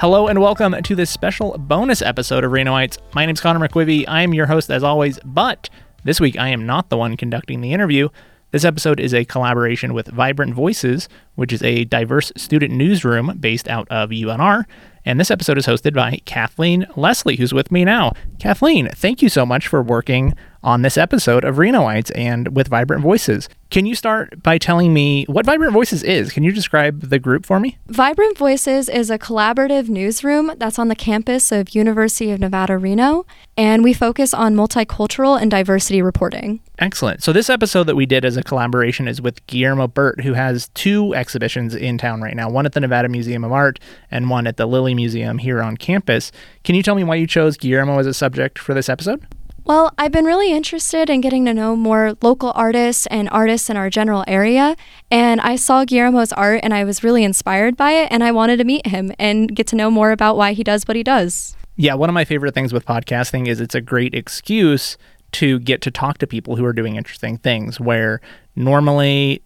Hello 0.00 0.28
and 0.28 0.40
welcome 0.40 0.82
to 0.82 0.94
this 0.94 1.10
special 1.10 1.58
bonus 1.58 2.00
episode 2.00 2.42
of 2.42 2.52
Renoites. 2.52 2.96
My 3.14 3.26
name 3.26 3.34
is 3.34 3.40
Conor 3.42 3.68
McQuivey. 3.68 4.06
I 4.08 4.22
am 4.22 4.32
your 4.32 4.46
host 4.46 4.70
as 4.70 4.82
always, 4.82 5.18
but 5.26 5.68
this 6.04 6.18
week 6.18 6.38
I 6.38 6.48
am 6.48 6.64
not 6.64 6.88
the 6.88 6.96
one 6.96 7.18
conducting 7.18 7.60
the 7.60 7.74
interview. 7.74 8.08
This 8.50 8.64
episode 8.64 8.98
is 8.98 9.12
a 9.12 9.26
collaboration 9.26 9.92
with 9.92 10.08
Vibrant 10.08 10.54
Voices, 10.54 11.06
which 11.34 11.52
is 11.52 11.62
a 11.62 11.84
diverse 11.84 12.32
student 12.36 12.72
newsroom 12.72 13.36
based 13.40 13.68
out 13.68 13.88
of 13.90 14.10
UNR. 14.10 14.64
And 15.04 15.18
this 15.18 15.30
episode 15.30 15.56
is 15.56 15.66
hosted 15.66 15.94
by 15.94 16.20
Kathleen 16.26 16.86
Leslie, 16.94 17.36
who's 17.36 17.54
with 17.54 17.72
me 17.72 17.84
now. 17.84 18.12
Kathleen, 18.38 18.88
thank 18.88 19.22
you 19.22 19.30
so 19.30 19.46
much 19.46 19.66
for 19.66 19.82
working 19.82 20.34
on 20.62 20.82
this 20.82 20.98
episode 20.98 21.42
of 21.42 21.56
Renoites 21.56 22.10
and 22.14 22.54
with 22.54 22.68
Vibrant 22.68 23.02
Voices. 23.02 23.48
Can 23.70 23.86
you 23.86 23.94
start 23.94 24.42
by 24.42 24.58
telling 24.58 24.92
me 24.92 25.24
what 25.24 25.46
Vibrant 25.46 25.72
Voices 25.72 26.02
is? 26.02 26.32
Can 26.32 26.42
you 26.42 26.52
describe 26.52 27.08
the 27.08 27.18
group 27.18 27.46
for 27.46 27.58
me? 27.58 27.78
Vibrant 27.86 28.36
Voices 28.36 28.88
is 28.88 29.10
a 29.10 29.18
collaborative 29.18 29.88
newsroom 29.88 30.52
that's 30.58 30.78
on 30.78 30.88
the 30.88 30.94
campus 30.94 31.50
of 31.50 31.74
University 31.74 32.30
of 32.30 32.40
Nevada, 32.40 32.76
Reno, 32.76 33.24
and 33.56 33.82
we 33.82 33.94
focus 33.94 34.34
on 34.34 34.54
multicultural 34.54 35.40
and 35.40 35.50
diversity 35.50 36.02
reporting. 36.02 36.60
Excellent. 36.78 37.22
So 37.22 37.32
this 37.32 37.48
episode 37.48 37.84
that 37.84 37.96
we 37.96 38.06
did 38.06 38.24
as 38.24 38.36
a 38.36 38.42
collaboration 38.42 39.08
is 39.08 39.22
with 39.22 39.46
Guillermo 39.46 39.86
Bert, 39.86 40.20
who 40.20 40.34
has 40.34 40.68
two 40.74 41.14
exhibitions 41.20 41.74
in 41.74 41.98
town 41.98 42.20
right 42.22 42.34
now, 42.34 42.50
one 42.50 42.66
at 42.66 42.72
the 42.72 42.80
Nevada 42.80 43.08
Museum 43.08 43.44
of 43.44 43.52
Art 43.52 43.78
and 44.10 44.28
one 44.28 44.46
at 44.46 44.56
the 44.56 44.66
Lilley 44.66 44.94
Museum 44.94 45.38
here 45.38 45.62
on 45.62 45.76
campus. 45.76 46.32
Can 46.64 46.74
you 46.74 46.82
tell 46.82 46.94
me 46.94 47.04
why 47.04 47.14
you 47.14 47.26
chose 47.26 47.56
Guillermo 47.56 47.98
as 47.98 48.06
a 48.06 48.14
subject 48.14 48.58
for 48.58 48.74
this 48.74 48.88
episode? 48.88 49.24
Well, 49.64 49.92
I've 49.98 50.10
been 50.10 50.24
really 50.24 50.52
interested 50.52 51.10
in 51.10 51.20
getting 51.20 51.44
to 51.44 51.54
know 51.54 51.76
more 51.76 52.16
local 52.22 52.50
artists 52.56 53.06
and 53.06 53.28
artists 53.28 53.68
in 53.70 53.76
our 53.76 53.90
general 53.90 54.24
area. 54.26 54.74
And 55.10 55.40
I 55.40 55.56
saw 55.56 55.84
Guillermo's 55.84 56.32
art 56.32 56.60
and 56.62 56.72
I 56.72 56.82
was 56.82 57.04
really 57.04 57.22
inspired 57.22 57.76
by 57.76 57.92
it. 57.92 58.10
And 58.10 58.24
I 58.24 58.32
wanted 58.32 58.56
to 58.56 58.64
meet 58.64 58.86
him 58.86 59.12
and 59.18 59.54
get 59.54 59.66
to 59.68 59.76
know 59.76 59.90
more 59.90 60.10
about 60.10 60.36
why 60.36 60.54
he 60.54 60.64
does 60.64 60.88
what 60.88 60.96
he 60.96 61.02
does. 61.02 61.56
Yeah, 61.76 61.94
one 61.94 62.08
of 62.08 62.14
my 62.14 62.24
favorite 62.24 62.54
things 62.54 62.72
with 62.72 62.84
podcasting 62.84 63.46
is 63.46 63.60
it's 63.60 63.74
a 63.74 63.80
great 63.80 64.14
excuse 64.14 64.96
to 65.32 65.60
get 65.60 65.82
to 65.82 65.90
talk 65.90 66.18
to 66.18 66.26
people 66.26 66.56
who 66.56 66.64
are 66.64 66.72
doing 66.72 66.96
interesting 66.96 67.36
things 67.36 67.78
where 67.78 68.20
normally 68.56 69.42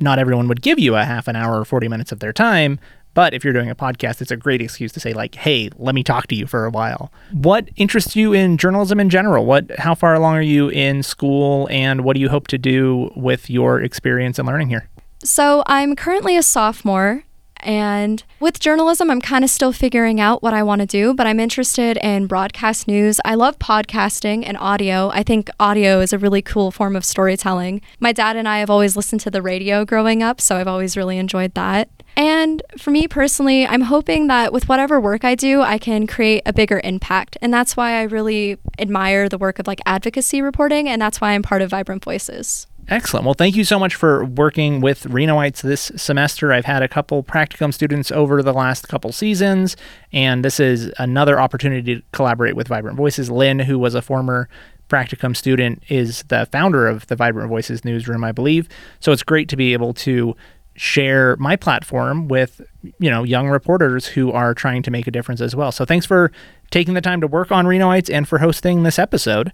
not 0.00 0.18
everyone 0.18 0.48
would 0.48 0.62
give 0.62 0.78
you 0.78 0.96
a 0.96 1.04
half 1.04 1.28
an 1.28 1.36
hour 1.36 1.60
or 1.60 1.64
40 1.64 1.88
minutes 1.88 2.12
of 2.12 2.20
their 2.20 2.32
time 2.32 2.78
but 3.14 3.32
if 3.32 3.44
you're 3.44 3.52
doing 3.52 3.70
a 3.70 3.76
podcast, 3.76 4.20
it's 4.20 4.32
a 4.32 4.36
great 4.36 4.60
excuse 4.60 4.92
to 4.92 5.00
say 5.00 5.12
like, 5.12 5.36
"Hey, 5.36 5.70
let 5.78 5.94
me 5.94 6.02
talk 6.02 6.26
to 6.26 6.34
you 6.34 6.46
for 6.46 6.66
a 6.66 6.70
while." 6.70 7.12
What 7.30 7.68
interests 7.76 8.16
you 8.16 8.32
in 8.32 8.58
journalism 8.58 8.98
in 9.00 9.08
general? 9.08 9.46
What 9.46 9.70
how 9.78 9.94
far 9.94 10.14
along 10.14 10.34
are 10.34 10.42
you 10.42 10.68
in 10.68 11.02
school 11.04 11.68
and 11.70 12.02
what 12.02 12.16
do 12.16 12.20
you 12.20 12.28
hope 12.28 12.48
to 12.48 12.58
do 12.58 13.12
with 13.14 13.48
your 13.48 13.80
experience 13.80 14.38
and 14.38 14.46
learning 14.46 14.68
here? 14.68 14.88
So, 15.22 15.62
I'm 15.66 15.96
currently 15.96 16.36
a 16.36 16.42
sophomore 16.42 17.24
and 17.64 18.22
with 18.40 18.60
journalism, 18.60 19.10
I'm 19.10 19.20
kind 19.20 19.44
of 19.44 19.50
still 19.50 19.72
figuring 19.72 20.20
out 20.20 20.42
what 20.42 20.54
I 20.54 20.62
want 20.62 20.80
to 20.80 20.86
do, 20.86 21.14
but 21.14 21.26
I'm 21.26 21.40
interested 21.40 21.96
in 21.98 22.26
broadcast 22.26 22.86
news. 22.86 23.20
I 23.24 23.34
love 23.34 23.58
podcasting 23.58 24.44
and 24.46 24.56
audio. 24.58 25.10
I 25.10 25.22
think 25.22 25.50
audio 25.58 26.00
is 26.00 26.12
a 26.12 26.18
really 26.18 26.42
cool 26.42 26.70
form 26.70 26.94
of 26.94 27.04
storytelling. 27.04 27.80
My 28.00 28.12
dad 28.12 28.36
and 28.36 28.48
I 28.48 28.58
have 28.58 28.70
always 28.70 28.96
listened 28.96 29.22
to 29.22 29.30
the 29.30 29.42
radio 29.42 29.84
growing 29.84 30.22
up, 30.22 30.40
so 30.40 30.56
I've 30.56 30.68
always 30.68 30.96
really 30.96 31.18
enjoyed 31.18 31.54
that. 31.54 31.88
And 32.16 32.62
for 32.78 32.90
me 32.90 33.08
personally, 33.08 33.66
I'm 33.66 33.82
hoping 33.82 34.28
that 34.28 34.52
with 34.52 34.68
whatever 34.68 35.00
work 35.00 35.24
I 35.24 35.34
do, 35.34 35.62
I 35.62 35.78
can 35.78 36.06
create 36.06 36.42
a 36.46 36.52
bigger 36.52 36.80
impact. 36.84 37.36
And 37.42 37.52
that's 37.52 37.76
why 37.76 37.94
I 37.94 38.02
really 38.02 38.56
admire 38.78 39.28
the 39.28 39.38
work 39.38 39.58
of 39.58 39.66
like 39.66 39.80
advocacy 39.84 40.40
reporting, 40.40 40.88
and 40.88 41.02
that's 41.02 41.20
why 41.20 41.32
I'm 41.32 41.42
part 41.42 41.62
of 41.62 41.70
Vibrant 41.70 42.04
Voices. 42.04 42.66
Excellent. 42.88 43.24
Well, 43.24 43.34
thank 43.34 43.56
you 43.56 43.64
so 43.64 43.78
much 43.78 43.94
for 43.94 44.24
working 44.24 44.80
with 44.80 45.04
Renoites 45.04 45.62
this 45.62 45.90
semester. 45.96 46.52
I've 46.52 46.66
had 46.66 46.82
a 46.82 46.88
couple 46.88 47.22
practicum 47.22 47.72
students 47.72 48.12
over 48.12 48.42
the 48.42 48.52
last 48.52 48.88
couple 48.88 49.10
seasons, 49.10 49.74
and 50.12 50.44
this 50.44 50.60
is 50.60 50.92
another 50.98 51.40
opportunity 51.40 51.96
to 51.96 52.02
collaborate 52.12 52.56
with 52.56 52.68
Vibrant 52.68 52.96
Voices. 52.96 53.30
Lynn, 53.30 53.60
who 53.60 53.78
was 53.78 53.94
a 53.94 54.02
former 54.02 54.48
practicum 54.88 55.34
student, 55.34 55.82
is 55.88 56.24
the 56.24 56.46
founder 56.52 56.86
of 56.86 57.06
the 57.06 57.16
Vibrant 57.16 57.48
Voices 57.48 57.84
newsroom, 57.86 58.22
I 58.22 58.32
believe. 58.32 58.68
So 59.00 59.12
it's 59.12 59.22
great 59.22 59.48
to 59.48 59.56
be 59.56 59.72
able 59.72 59.94
to 59.94 60.36
share 60.76 61.36
my 61.36 61.54
platform 61.56 62.26
with 62.26 62.60
you 62.98 63.08
know 63.08 63.22
young 63.22 63.48
reporters 63.48 64.08
who 64.08 64.32
are 64.32 64.54
trying 64.54 64.82
to 64.82 64.90
make 64.90 65.06
a 65.06 65.10
difference 65.10 65.40
as 65.40 65.56
well. 65.56 65.72
So 65.72 65.84
thanks 65.84 66.04
for 66.04 66.32
taking 66.70 66.94
the 66.94 67.00
time 67.00 67.20
to 67.22 67.26
work 67.26 67.50
on 67.50 67.64
Renoites 67.64 68.12
and 68.12 68.28
for 68.28 68.38
hosting 68.38 68.82
this 68.82 68.98
episode. 68.98 69.52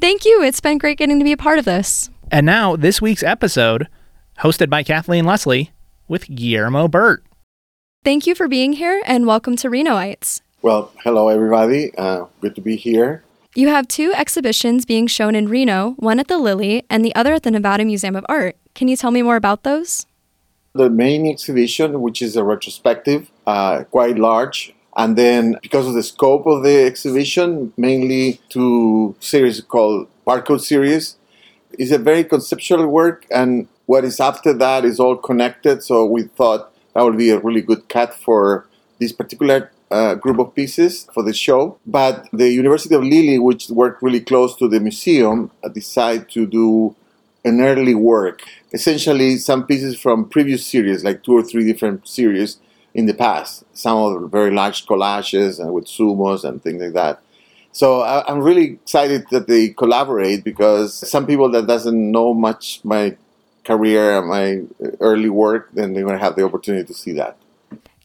Thank 0.00 0.24
you. 0.24 0.42
It's 0.42 0.60
been 0.60 0.78
great 0.78 0.98
getting 0.98 1.18
to 1.18 1.24
be 1.24 1.32
a 1.32 1.36
part 1.36 1.58
of 1.58 1.64
this. 1.64 2.08
And 2.30 2.44
now 2.44 2.76
this 2.76 3.00
week's 3.00 3.22
episode, 3.22 3.88
hosted 4.40 4.68
by 4.68 4.82
Kathleen 4.82 5.24
Leslie 5.24 5.70
with 6.08 6.28
Guillermo 6.34 6.88
Bert. 6.88 7.24
Thank 8.04 8.26
you 8.26 8.34
for 8.34 8.48
being 8.48 8.74
here 8.74 9.02
and 9.06 9.26
welcome 9.26 9.56
to 9.56 9.68
Renoites. 9.68 10.40
Well, 10.62 10.92
hello 11.04 11.28
everybody. 11.28 11.94
Uh, 11.96 12.26
good 12.40 12.54
to 12.54 12.60
be 12.60 12.76
here. 12.76 13.22
You 13.54 13.68
have 13.68 13.88
two 13.88 14.12
exhibitions 14.14 14.84
being 14.84 15.06
shown 15.06 15.34
in 15.34 15.48
Reno, 15.48 15.94
one 15.98 16.20
at 16.20 16.28
the 16.28 16.38
Lilley 16.38 16.84
and 16.90 17.04
the 17.04 17.14
other 17.14 17.32
at 17.32 17.42
the 17.42 17.50
Nevada 17.50 17.84
Museum 17.84 18.14
of 18.14 18.24
Art. 18.28 18.56
Can 18.74 18.88
you 18.88 18.96
tell 18.96 19.10
me 19.10 19.22
more 19.22 19.36
about 19.36 19.62
those? 19.64 20.06
the 20.78 20.88
main 20.88 21.26
exhibition, 21.26 22.00
which 22.00 22.22
is 22.22 22.36
a 22.36 22.44
retrospective, 22.44 23.30
uh, 23.46 23.84
quite 23.90 24.18
large. 24.18 24.72
And 24.96 25.16
then, 25.16 25.56
because 25.62 25.86
of 25.86 25.94
the 25.94 26.02
scope 26.02 26.46
of 26.46 26.62
the 26.62 26.86
exhibition, 26.86 27.72
mainly 27.76 28.40
two 28.48 29.14
series 29.20 29.60
called 29.60 30.08
Barcode 30.26 30.60
Series, 30.60 31.16
is 31.78 31.92
a 31.92 31.98
very 31.98 32.24
conceptual 32.24 32.86
work, 32.86 33.26
and 33.30 33.68
what 33.86 34.04
is 34.04 34.20
after 34.20 34.52
that 34.52 34.84
is 34.84 35.00
all 35.00 35.16
connected. 35.16 35.82
So 35.82 36.04
we 36.04 36.24
thought 36.24 36.72
that 36.94 37.02
would 37.02 37.16
be 37.16 37.30
a 37.30 37.38
really 37.38 37.62
good 37.62 37.88
cut 37.88 38.12
for 38.12 38.66
this 38.98 39.12
particular 39.12 39.70
uh, 39.90 40.14
group 40.16 40.38
of 40.38 40.54
pieces 40.54 41.08
for 41.14 41.22
the 41.22 41.32
show. 41.32 41.78
But 41.86 42.28
the 42.32 42.50
University 42.50 42.94
of 42.94 43.02
Lilley, 43.02 43.38
which 43.38 43.70
worked 43.70 44.02
really 44.02 44.20
close 44.20 44.56
to 44.56 44.68
the 44.68 44.80
museum, 44.80 45.50
decided 45.72 46.28
to 46.30 46.46
do 46.46 46.94
an 47.44 47.60
early 47.60 47.94
work. 47.94 48.42
Essentially, 48.72 49.38
some 49.38 49.64
pieces 49.66 49.98
from 49.98 50.28
previous 50.28 50.66
series, 50.66 51.04
like 51.04 51.22
two 51.22 51.32
or 51.32 51.42
three 51.42 51.64
different 51.64 52.06
series 52.06 52.58
in 52.92 53.06
the 53.06 53.14
past. 53.14 53.64
Some 53.72 53.96
of 53.96 54.20
the 54.20 54.26
very 54.26 54.50
large 54.50 54.84
collages 54.86 55.60
and 55.60 55.72
with 55.72 55.86
sumos 55.86 56.44
and 56.44 56.62
things 56.62 56.82
like 56.82 56.92
that. 56.94 57.22
So 57.72 58.00
I, 58.00 58.30
am 58.30 58.40
really 58.40 58.72
excited 58.72 59.26
that 59.30 59.46
they 59.46 59.68
collaborate 59.68 60.42
because 60.42 60.94
some 61.08 61.26
people 61.26 61.50
that 61.50 61.66
doesn't 61.66 62.10
know 62.10 62.34
much 62.34 62.80
my 62.84 63.16
career 63.64 64.18
and 64.18 64.28
my 64.28 64.62
early 65.00 65.28
work, 65.28 65.70
then 65.74 65.92
they're 65.92 66.04
going 66.04 66.18
to 66.18 66.24
have 66.24 66.36
the 66.36 66.44
opportunity 66.44 66.84
to 66.86 66.94
see 66.94 67.12
that. 67.12 67.36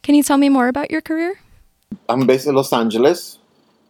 Can 0.01 0.15
you 0.15 0.23
tell 0.23 0.37
me 0.37 0.49
more 0.49 0.67
about 0.67 0.91
your 0.91 1.01
career? 1.01 1.39
I'm 2.09 2.27
based 2.27 2.47
in 2.47 2.55
Los 2.55 2.73
Angeles, 2.73 3.39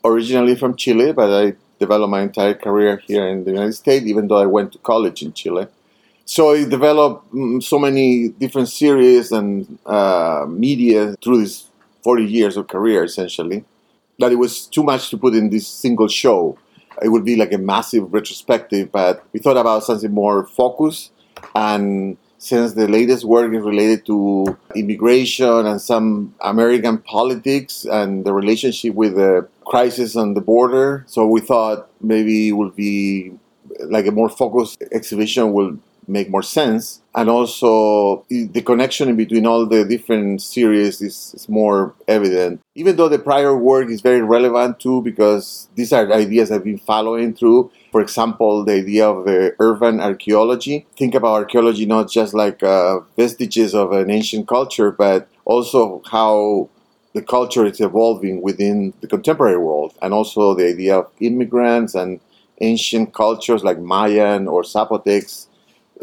originally 0.05 0.55
from 0.55 0.75
Chile, 0.75 1.11
but 1.11 1.29
I 1.31 1.55
developed 1.79 2.11
my 2.11 2.21
entire 2.21 2.53
career 2.53 3.01
here 3.07 3.27
in 3.27 3.43
the 3.43 3.51
United 3.51 3.73
States, 3.73 4.05
even 4.05 4.27
though 4.27 4.37
I 4.37 4.45
went 4.45 4.73
to 4.73 4.77
college 4.79 5.23
in 5.23 5.33
Chile. 5.33 5.67
So 6.25 6.53
I 6.53 6.63
developed 6.63 7.33
mm, 7.33 7.61
so 7.61 7.77
many 7.79 8.29
different 8.29 8.69
series 8.69 9.31
and 9.31 9.77
uh, 9.85 10.45
media 10.47 11.15
through 11.21 11.39
these 11.39 11.65
40 12.03 12.25
years 12.25 12.57
of 12.57 12.67
career, 12.67 13.03
essentially, 13.03 13.65
that 14.23 14.31
it 14.31 14.37
was 14.37 14.67
too 14.67 14.83
much 14.83 15.09
to 15.09 15.17
put 15.17 15.35
in 15.35 15.49
this 15.49 15.67
single 15.67 16.07
show. 16.07 16.57
It 17.01 17.09
would 17.09 17.25
be 17.25 17.35
like 17.35 17.51
a 17.51 17.57
massive 17.57 18.13
retrospective, 18.13 18.89
but 18.89 19.21
we 19.33 19.41
thought 19.41 19.57
about 19.57 19.83
something 19.83 20.11
more 20.11 20.45
focused 20.45 21.11
and 21.53 22.15
since 22.37 22.71
the 22.73 22.87
latest 22.87 23.25
work 23.25 23.53
is 23.53 23.61
related 23.61 24.05
to 24.05 24.57
immigration 24.75 25.65
and 25.65 25.81
some 25.81 26.33
American 26.39 26.99
politics 26.99 27.85
and 27.85 28.23
the 28.23 28.33
relationship 28.33 28.93
with 28.95 29.15
the 29.15 29.45
crisis 29.65 30.15
on 30.15 30.35
the 30.35 30.41
border. 30.41 31.03
So 31.07 31.27
we 31.27 31.41
thought 31.41 31.89
maybe 31.99 32.49
it 32.49 32.53
would 32.53 32.77
be 32.77 33.33
like 33.81 34.07
a 34.07 34.11
more 34.11 34.29
focused 34.29 34.81
exhibition 34.93 35.51
will 35.51 35.77
make 36.07 36.29
more 36.29 36.43
sense. 36.43 37.01
And 37.15 37.29
also, 37.29 38.25
the 38.29 38.61
connection 38.61 39.09
in 39.09 39.15
between 39.15 39.45
all 39.45 39.65
the 39.65 39.85
different 39.85 40.41
series 40.41 41.01
is, 41.01 41.33
is, 41.35 41.47
more 41.47 41.93
evident. 42.07 42.61
Even 42.75 42.95
though 42.95 43.09
the 43.09 43.19
prior 43.19 43.55
work 43.55 43.89
is 43.89 44.01
very 44.01 44.21
relevant 44.21 44.79
too, 44.79 45.01
because 45.03 45.69
these 45.75 45.93
are 45.93 46.11
ideas 46.11 46.51
I've 46.51 46.63
been 46.63 46.79
following 46.79 47.35
through. 47.35 47.71
For 47.91 48.01
example, 48.01 48.65
the 48.65 48.73
idea 48.73 49.07
of 49.07 49.25
the 49.25 49.55
urban 49.59 49.99
archaeology. 49.99 50.87
Think 50.97 51.13
about 51.13 51.33
archaeology 51.33 51.85
not 51.85 52.09
just 52.09 52.33
like 52.33 52.63
uh, 52.63 53.01
vestiges 53.15 53.75
of 53.75 53.91
an 53.91 54.09
ancient 54.09 54.47
culture, 54.47 54.91
but 54.91 55.27
also 55.45 56.01
how 56.09 56.69
the 57.13 57.21
culture 57.21 57.65
is 57.65 57.79
evolving 57.79 58.41
within 58.41 58.93
the 59.01 59.07
contemporary 59.07 59.57
world, 59.57 59.93
and 60.01 60.13
also 60.13 60.55
the 60.55 60.67
idea 60.67 60.97
of 60.97 61.11
immigrants 61.19 61.93
and 61.93 62.19
ancient 62.61 63.13
cultures 63.13 63.63
like 63.63 63.79
Mayan 63.79 64.47
or 64.47 64.63
Zapotecs 64.63 65.47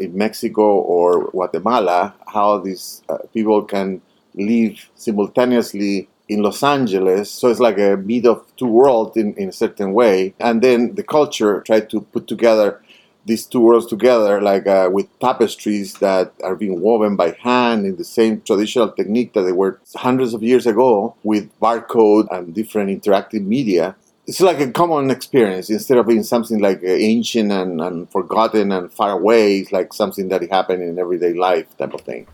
in 0.01 0.17
Mexico 0.17 0.63
or 0.63 1.29
Guatemala, 1.31 2.13
how 2.27 2.57
these 2.57 3.01
uh, 3.09 3.17
people 3.33 3.63
can 3.63 4.01
live 4.35 4.89
simultaneously 4.95 6.07
in 6.27 6.41
Los 6.41 6.63
Angeles. 6.63 7.29
So 7.29 7.49
it's 7.49 7.59
like 7.59 7.77
a 7.77 7.97
meet 7.97 8.25
of 8.25 8.45
two 8.55 8.67
worlds 8.67 9.17
in, 9.17 9.33
in 9.35 9.49
a 9.49 9.51
certain 9.51 9.93
way. 9.93 10.33
And 10.39 10.61
then 10.61 10.95
the 10.95 11.03
culture 11.03 11.61
tried 11.61 11.89
to 11.89 12.01
put 12.01 12.27
together 12.27 12.81
these 13.25 13.45
two 13.45 13.59
worlds 13.59 13.85
together, 13.85 14.41
like 14.41 14.65
uh, 14.65 14.89
with 14.91 15.07
tapestries 15.19 15.93
that 15.95 16.33
are 16.43 16.55
being 16.55 16.81
woven 16.81 17.15
by 17.15 17.31
hand 17.39 17.85
in 17.85 17.95
the 17.97 18.03
same 18.03 18.41
traditional 18.41 18.89
technique 18.89 19.33
that 19.33 19.43
they 19.43 19.51
were 19.51 19.79
hundreds 19.95 20.33
of 20.33 20.41
years 20.41 20.65
ago, 20.65 21.15
with 21.23 21.47
barcode 21.59 22.27
and 22.31 22.55
different 22.55 22.89
interactive 22.89 23.45
media. 23.45 23.95
It's 24.31 24.39
like 24.39 24.61
a 24.61 24.71
common 24.71 25.11
experience 25.11 25.69
instead 25.69 25.97
of 25.97 26.07
being 26.07 26.23
something 26.23 26.59
like 26.59 26.81
uh, 26.85 26.87
ancient 26.87 27.51
and, 27.51 27.81
and 27.81 28.09
forgotten 28.09 28.71
and 28.71 28.89
far 28.89 29.11
away. 29.11 29.57
It's 29.57 29.73
like 29.73 29.91
something 29.91 30.29
that 30.29 30.49
happened 30.49 30.81
in 30.81 30.97
everyday 30.97 31.33
life 31.33 31.65
type 31.77 31.93
of 31.93 31.99
thing. 31.99 32.27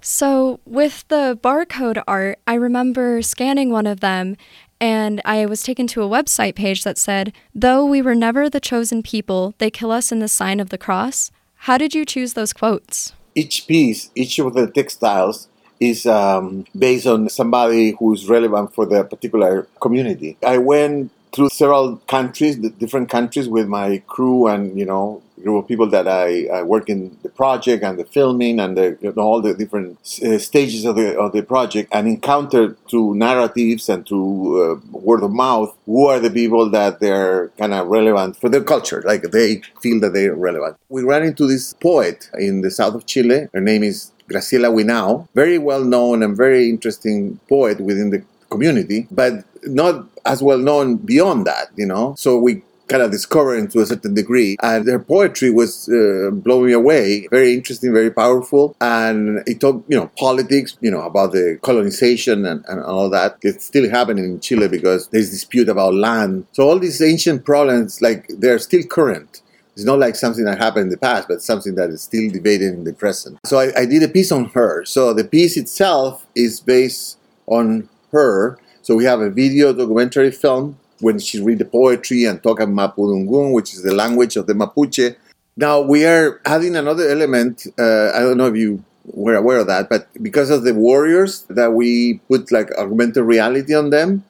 So, 0.00 0.60
with 0.64 1.06
the 1.08 1.38
barcode 1.42 2.02
art, 2.08 2.38
I 2.46 2.54
remember 2.54 3.20
scanning 3.20 3.68
one 3.68 3.86
of 3.86 4.00
them 4.00 4.38
and 4.80 5.20
I 5.26 5.44
was 5.44 5.62
taken 5.62 5.86
to 5.88 6.02
a 6.02 6.08
website 6.08 6.54
page 6.54 6.84
that 6.84 6.96
said, 6.96 7.34
Though 7.54 7.84
we 7.84 8.00
were 8.00 8.14
never 8.14 8.48
the 8.48 8.58
chosen 8.58 9.02
people, 9.02 9.54
they 9.58 9.70
kill 9.70 9.90
us 9.90 10.10
in 10.10 10.20
the 10.20 10.28
sign 10.28 10.58
of 10.58 10.70
the 10.70 10.78
cross. 10.78 11.30
How 11.68 11.76
did 11.76 11.94
you 11.94 12.06
choose 12.06 12.32
those 12.32 12.54
quotes? 12.54 13.12
Each 13.34 13.66
piece, 13.66 14.08
each 14.14 14.38
of 14.38 14.54
the 14.54 14.68
textiles 14.70 15.48
is 15.78 16.06
um, 16.06 16.64
based 16.74 17.06
on 17.06 17.28
somebody 17.28 17.94
who's 17.98 18.26
relevant 18.26 18.74
for 18.74 18.86
the 18.86 19.04
particular 19.04 19.68
community. 19.82 20.38
I 20.42 20.56
went 20.56 21.12
through 21.34 21.48
several 21.48 21.96
countries, 22.08 22.60
the 22.60 22.70
different 22.70 23.08
countries, 23.08 23.48
with 23.48 23.68
my 23.68 23.98
crew 24.06 24.46
and 24.46 24.78
you 24.78 24.84
know 24.84 25.22
group 25.42 25.64
of 25.64 25.68
people 25.68 25.88
that 25.90 26.08
I, 26.08 26.46
I 26.46 26.62
work 26.62 26.88
in 26.88 27.16
the 27.22 27.28
project 27.28 27.82
and 27.82 27.98
the 27.98 28.04
filming 28.04 28.60
and 28.60 28.76
the, 28.76 28.96
you 29.00 29.12
know, 29.14 29.22
all 29.22 29.42
the 29.42 29.54
different 29.54 29.98
uh, 30.24 30.38
stages 30.38 30.84
of 30.84 30.96
the 30.96 31.18
of 31.18 31.32
the 31.32 31.42
project, 31.42 31.90
and 31.92 32.06
encountered 32.06 32.76
through 32.88 33.14
narratives 33.14 33.88
and 33.88 34.06
through 34.06 34.72
uh, 34.72 34.80
word 34.92 35.22
of 35.22 35.32
mouth 35.32 35.76
who 35.86 36.06
are 36.06 36.20
the 36.20 36.30
people 36.30 36.70
that 36.70 37.00
they're 37.00 37.48
kind 37.58 37.74
of 37.74 37.88
relevant 37.88 38.36
for 38.36 38.48
their 38.48 38.64
culture, 38.64 39.02
like 39.04 39.22
they 39.30 39.60
feel 39.80 40.00
that 40.00 40.12
they're 40.12 40.34
relevant. 40.34 40.76
We 40.88 41.02
ran 41.02 41.24
into 41.24 41.46
this 41.46 41.74
poet 41.74 42.30
in 42.38 42.62
the 42.62 42.70
south 42.70 42.94
of 42.94 43.06
Chile. 43.06 43.48
Her 43.52 43.60
name 43.60 43.82
is 43.82 44.12
Graciela 44.28 44.72
Huinao, 44.72 45.28
very 45.34 45.58
well 45.58 45.84
known 45.84 46.22
and 46.22 46.36
very 46.36 46.68
interesting 46.68 47.38
poet 47.48 47.80
within 47.80 48.10
the 48.10 48.22
community, 48.50 49.06
but 49.10 49.44
not 49.64 50.06
as 50.24 50.42
well 50.42 50.58
known 50.58 50.96
beyond 50.96 51.46
that, 51.46 51.68
you 51.76 51.86
know. 51.86 52.14
So 52.18 52.38
we 52.38 52.62
kind 52.88 53.02
of 53.02 53.10
discovering 53.10 53.68
to 53.68 53.80
a 53.80 53.86
certain 53.86 54.12
degree. 54.12 54.56
And 54.62 54.86
her 54.86 54.98
poetry 54.98 55.50
was 55.50 55.88
uh, 55.88 56.30
blowing 56.30 56.66
me 56.66 56.72
away. 56.72 57.26
Very 57.28 57.54
interesting, 57.54 57.92
very 57.92 58.10
powerful. 58.10 58.76
And 58.80 59.42
it 59.46 59.60
talked, 59.60 59.90
you 59.90 59.96
know, 59.96 60.10
politics, 60.18 60.76
you 60.80 60.90
know, 60.90 61.02
about 61.02 61.32
the 61.32 61.58
colonization 61.62 62.44
and, 62.44 62.64
and 62.68 62.82
all 62.82 63.08
that. 63.10 63.38
It's 63.42 63.64
still 63.64 63.88
happening 63.88 64.24
in 64.24 64.40
Chile 64.40 64.68
because 64.68 65.08
there's 65.08 65.30
dispute 65.30 65.68
about 65.70 65.94
land. 65.94 66.46
So 66.52 66.68
all 66.68 66.78
these 66.78 67.00
ancient 67.00 67.44
problems, 67.44 68.02
like, 68.02 68.26
they're 68.28 68.58
still 68.58 68.82
current. 68.82 69.40
It's 69.74 69.86
not 69.86 69.98
like 69.98 70.16
something 70.16 70.44
that 70.44 70.58
happened 70.58 70.84
in 70.84 70.90
the 70.90 70.98
past, 70.98 71.28
but 71.28 71.40
something 71.40 71.76
that 71.76 71.88
is 71.88 72.02
still 72.02 72.30
debated 72.30 72.74
in 72.74 72.84
the 72.84 72.92
present. 72.92 73.38
So 73.46 73.58
I, 73.58 73.72
I 73.74 73.86
did 73.86 74.02
a 74.02 74.08
piece 74.08 74.30
on 74.30 74.46
her. 74.50 74.84
So 74.84 75.14
the 75.14 75.24
piece 75.24 75.56
itself 75.56 76.26
is 76.34 76.60
based 76.60 77.16
on 77.46 77.88
her 78.10 78.58
so 78.82 78.96
we 78.96 79.04
have 79.04 79.20
a 79.20 79.30
video 79.30 79.72
documentary 79.72 80.32
film 80.32 80.76
when 80.98 81.20
she 81.20 81.40
read 81.40 81.58
the 81.58 81.64
poetry 81.64 82.24
and 82.24 82.42
talk 82.42 82.60
about 82.60 82.96
Mapudungun, 82.96 83.52
which 83.52 83.74
is 83.74 83.82
the 83.82 83.94
language 83.94 84.36
of 84.36 84.48
the 84.48 84.54
Mapuche. 84.54 85.14
Now 85.56 85.80
we 85.80 86.04
are 86.04 86.40
adding 86.44 86.74
another 86.74 87.08
element. 87.08 87.66
Uh, 87.78 88.10
I 88.12 88.20
don't 88.20 88.36
know 88.36 88.46
if 88.46 88.56
you 88.56 88.84
were 89.04 89.36
aware 89.36 89.58
of 89.58 89.68
that, 89.68 89.88
but 89.88 90.08
because 90.20 90.50
of 90.50 90.64
the 90.64 90.74
warriors 90.74 91.42
that 91.48 91.72
we 91.72 92.20
put 92.28 92.50
like 92.50 92.70
augmented 92.76 93.24
reality 93.24 93.72
on 93.72 93.90
them, 93.90 94.24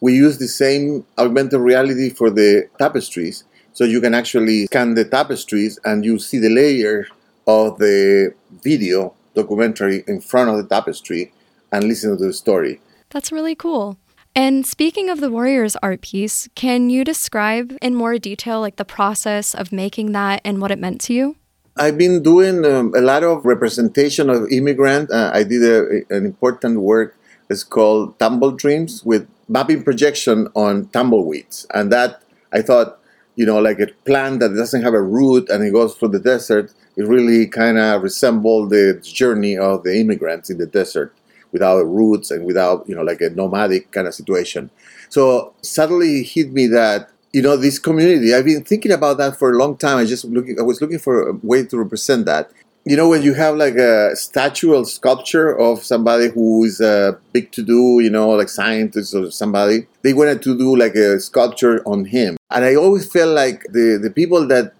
we 0.00 0.14
use 0.14 0.38
the 0.38 0.48
same 0.48 1.04
augmented 1.18 1.60
reality 1.60 2.08
for 2.08 2.30
the 2.30 2.68
tapestries. 2.78 3.44
So 3.74 3.84
you 3.84 4.00
can 4.00 4.14
actually 4.14 4.64
scan 4.66 4.94
the 4.94 5.04
tapestries 5.04 5.78
and 5.84 6.06
you 6.06 6.18
see 6.18 6.38
the 6.38 6.48
layer 6.48 7.06
of 7.46 7.78
the 7.78 8.34
video 8.62 9.14
documentary 9.34 10.04
in 10.06 10.22
front 10.22 10.48
of 10.48 10.56
the 10.56 10.66
tapestry 10.74 11.32
and 11.70 11.84
listen 11.84 12.16
to 12.16 12.24
the 12.24 12.32
story. 12.32 12.80
That's 13.10 13.32
really 13.32 13.54
cool. 13.54 13.98
And 14.34 14.64
speaking 14.64 15.10
of 15.10 15.20
the 15.20 15.30
Warriors 15.30 15.74
art 15.82 16.02
piece, 16.02 16.48
can 16.54 16.88
you 16.88 17.04
describe 17.04 17.76
in 17.82 17.96
more 17.96 18.18
detail 18.18 18.60
like 18.60 18.76
the 18.76 18.84
process 18.84 19.54
of 19.54 19.72
making 19.72 20.12
that 20.12 20.40
and 20.44 20.60
what 20.60 20.70
it 20.70 20.78
meant 20.78 21.00
to 21.02 21.14
you? 21.14 21.36
I've 21.76 21.98
been 21.98 22.22
doing 22.22 22.64
um, 22.64 22.94
a 22.94 23.00
lot 23.00 23.24
of 23.24 23.44
representation 23.44 24.30
of 24.30 24.46
immigrant. 24.50 25.10
Uh, 25.10 25.30
I 25.34 25.42
did 25.42 25.62
a, 25.64 26.02
an 26.14 26.24
important 26.24 26.80
work. 26.80 27.16
It's 27.48 27.64
called 27.64 28.18
Tumble 28.20 28.52
Dreams 28.52 29.04
with 29.04 29.26
mapping 29.48 29.82
projection 29.82 30.46
on 30.54 30.86
tumbleweeds, 30.88 31.66
and 31.74 31.90
that 31.90 32.22
I 32.52 32.62
thought, 32.62 33.00
you 33.34 33.44
know, 33.44 33.58
like 33.58 33.80
a 33.80 33.88
plant 34.04 34.38
that 34.40 34.50
doesn't 34.50 34.82
have 34.82 34.94
a 34.94 35.02
root 35.02 35.48
and 35.48 35.64
it 35.64 35.72
goes 35.72 35.96
through 35.96 36.10
the 36.10 36.20
desert. 36.20 36.72
It 36.96 37.08
really 37.08 37.46
kind 37.48 37.78
of 37.78 38.02
resembled 38.02 38.70
the 38.70 39.00
journey 39.02 39.56
of 39.56 39.82
the 39.82 39.98
immigrants 39.98 40.50
in 40.50 40.58
the 40.58 40.66
desert 40.66 41.14
without 41.52 41.82
roots 41.82 42.30
and 42.30 42.44
without 42.44 42.88
you 42.88 42.94
know 42.94 43.02
like 43.02 43.20
a 43.20 43.30
nomadic 43.30 43.90
kind 43.90 44.06
of 44.06 44.14
situation. 44.14 44.70
So 45.08 45.54
suddenly 45.62 46.20
it 46.20 46.28
hit 46.28 46.52
me 46.52 46.66
that 46.68 47.10
you 47.32 47.42
know 47.42 47.56
this 47.56 47.78
community. 47.78 48.34
I've 48.34 48.44
been 48.44 48.64
thinking 48.64 48.92
about 48.92 49.18
that 49.18 49.36
for 49.36 49.52
a 49.52 49.58
long 49.58 49.76
time. 49.76 49.98
I 49.98 50.04
just 50.04 50.24
looking. 50.24 50.58
I 50.58 50.62
was 50.62 50.80
looking 50.80 50.98
for 50.98 51.30
a 51.30 51.32
way 51.42 51.64
to 51.64 51.78
represent 51.78 52.26
that. 52.26 52.50
You 52.84 52.96
know, 52.96 53.10
when 53.10 53.22
you 53.22 53.34
have 53.34 53.56
like 53.56 53.74
a 53.74 54.16
statue 54.16 54.72
or 54.72 54.86
sculpture 54.86 55.56
of 55.58 55.84
somebody 55.84 56.28
who 56.28 56.64
is 56.64 56.80
uh, 56.80 57.12
big 57.32 57.52
to 57.52 57.62
do, 57.62 58.00
you 58.00 58.08
know, 58.08 58.30
like 58.30 58.48
scientist 58.48 59.14
or 59.14 59.30
somebody, 59.30 59.86
they 60.00 60.14
wanted 60.14 60.42
to 60.42 60.56
do 60.56 60.74
like 60.74 60.94
a 60.94 61.20
sculpture 61.20 61.82
on 61.86 62.06
him. 62.06 62.38
And 62.50 62.64
I 62.64 62.76
always 62.76 63.10
felt 63.10 63.34
like 63.34 63.64
the, 63.64 63.98
the 64.02 64.10
people 64.10 64.48
that 64.48 64.72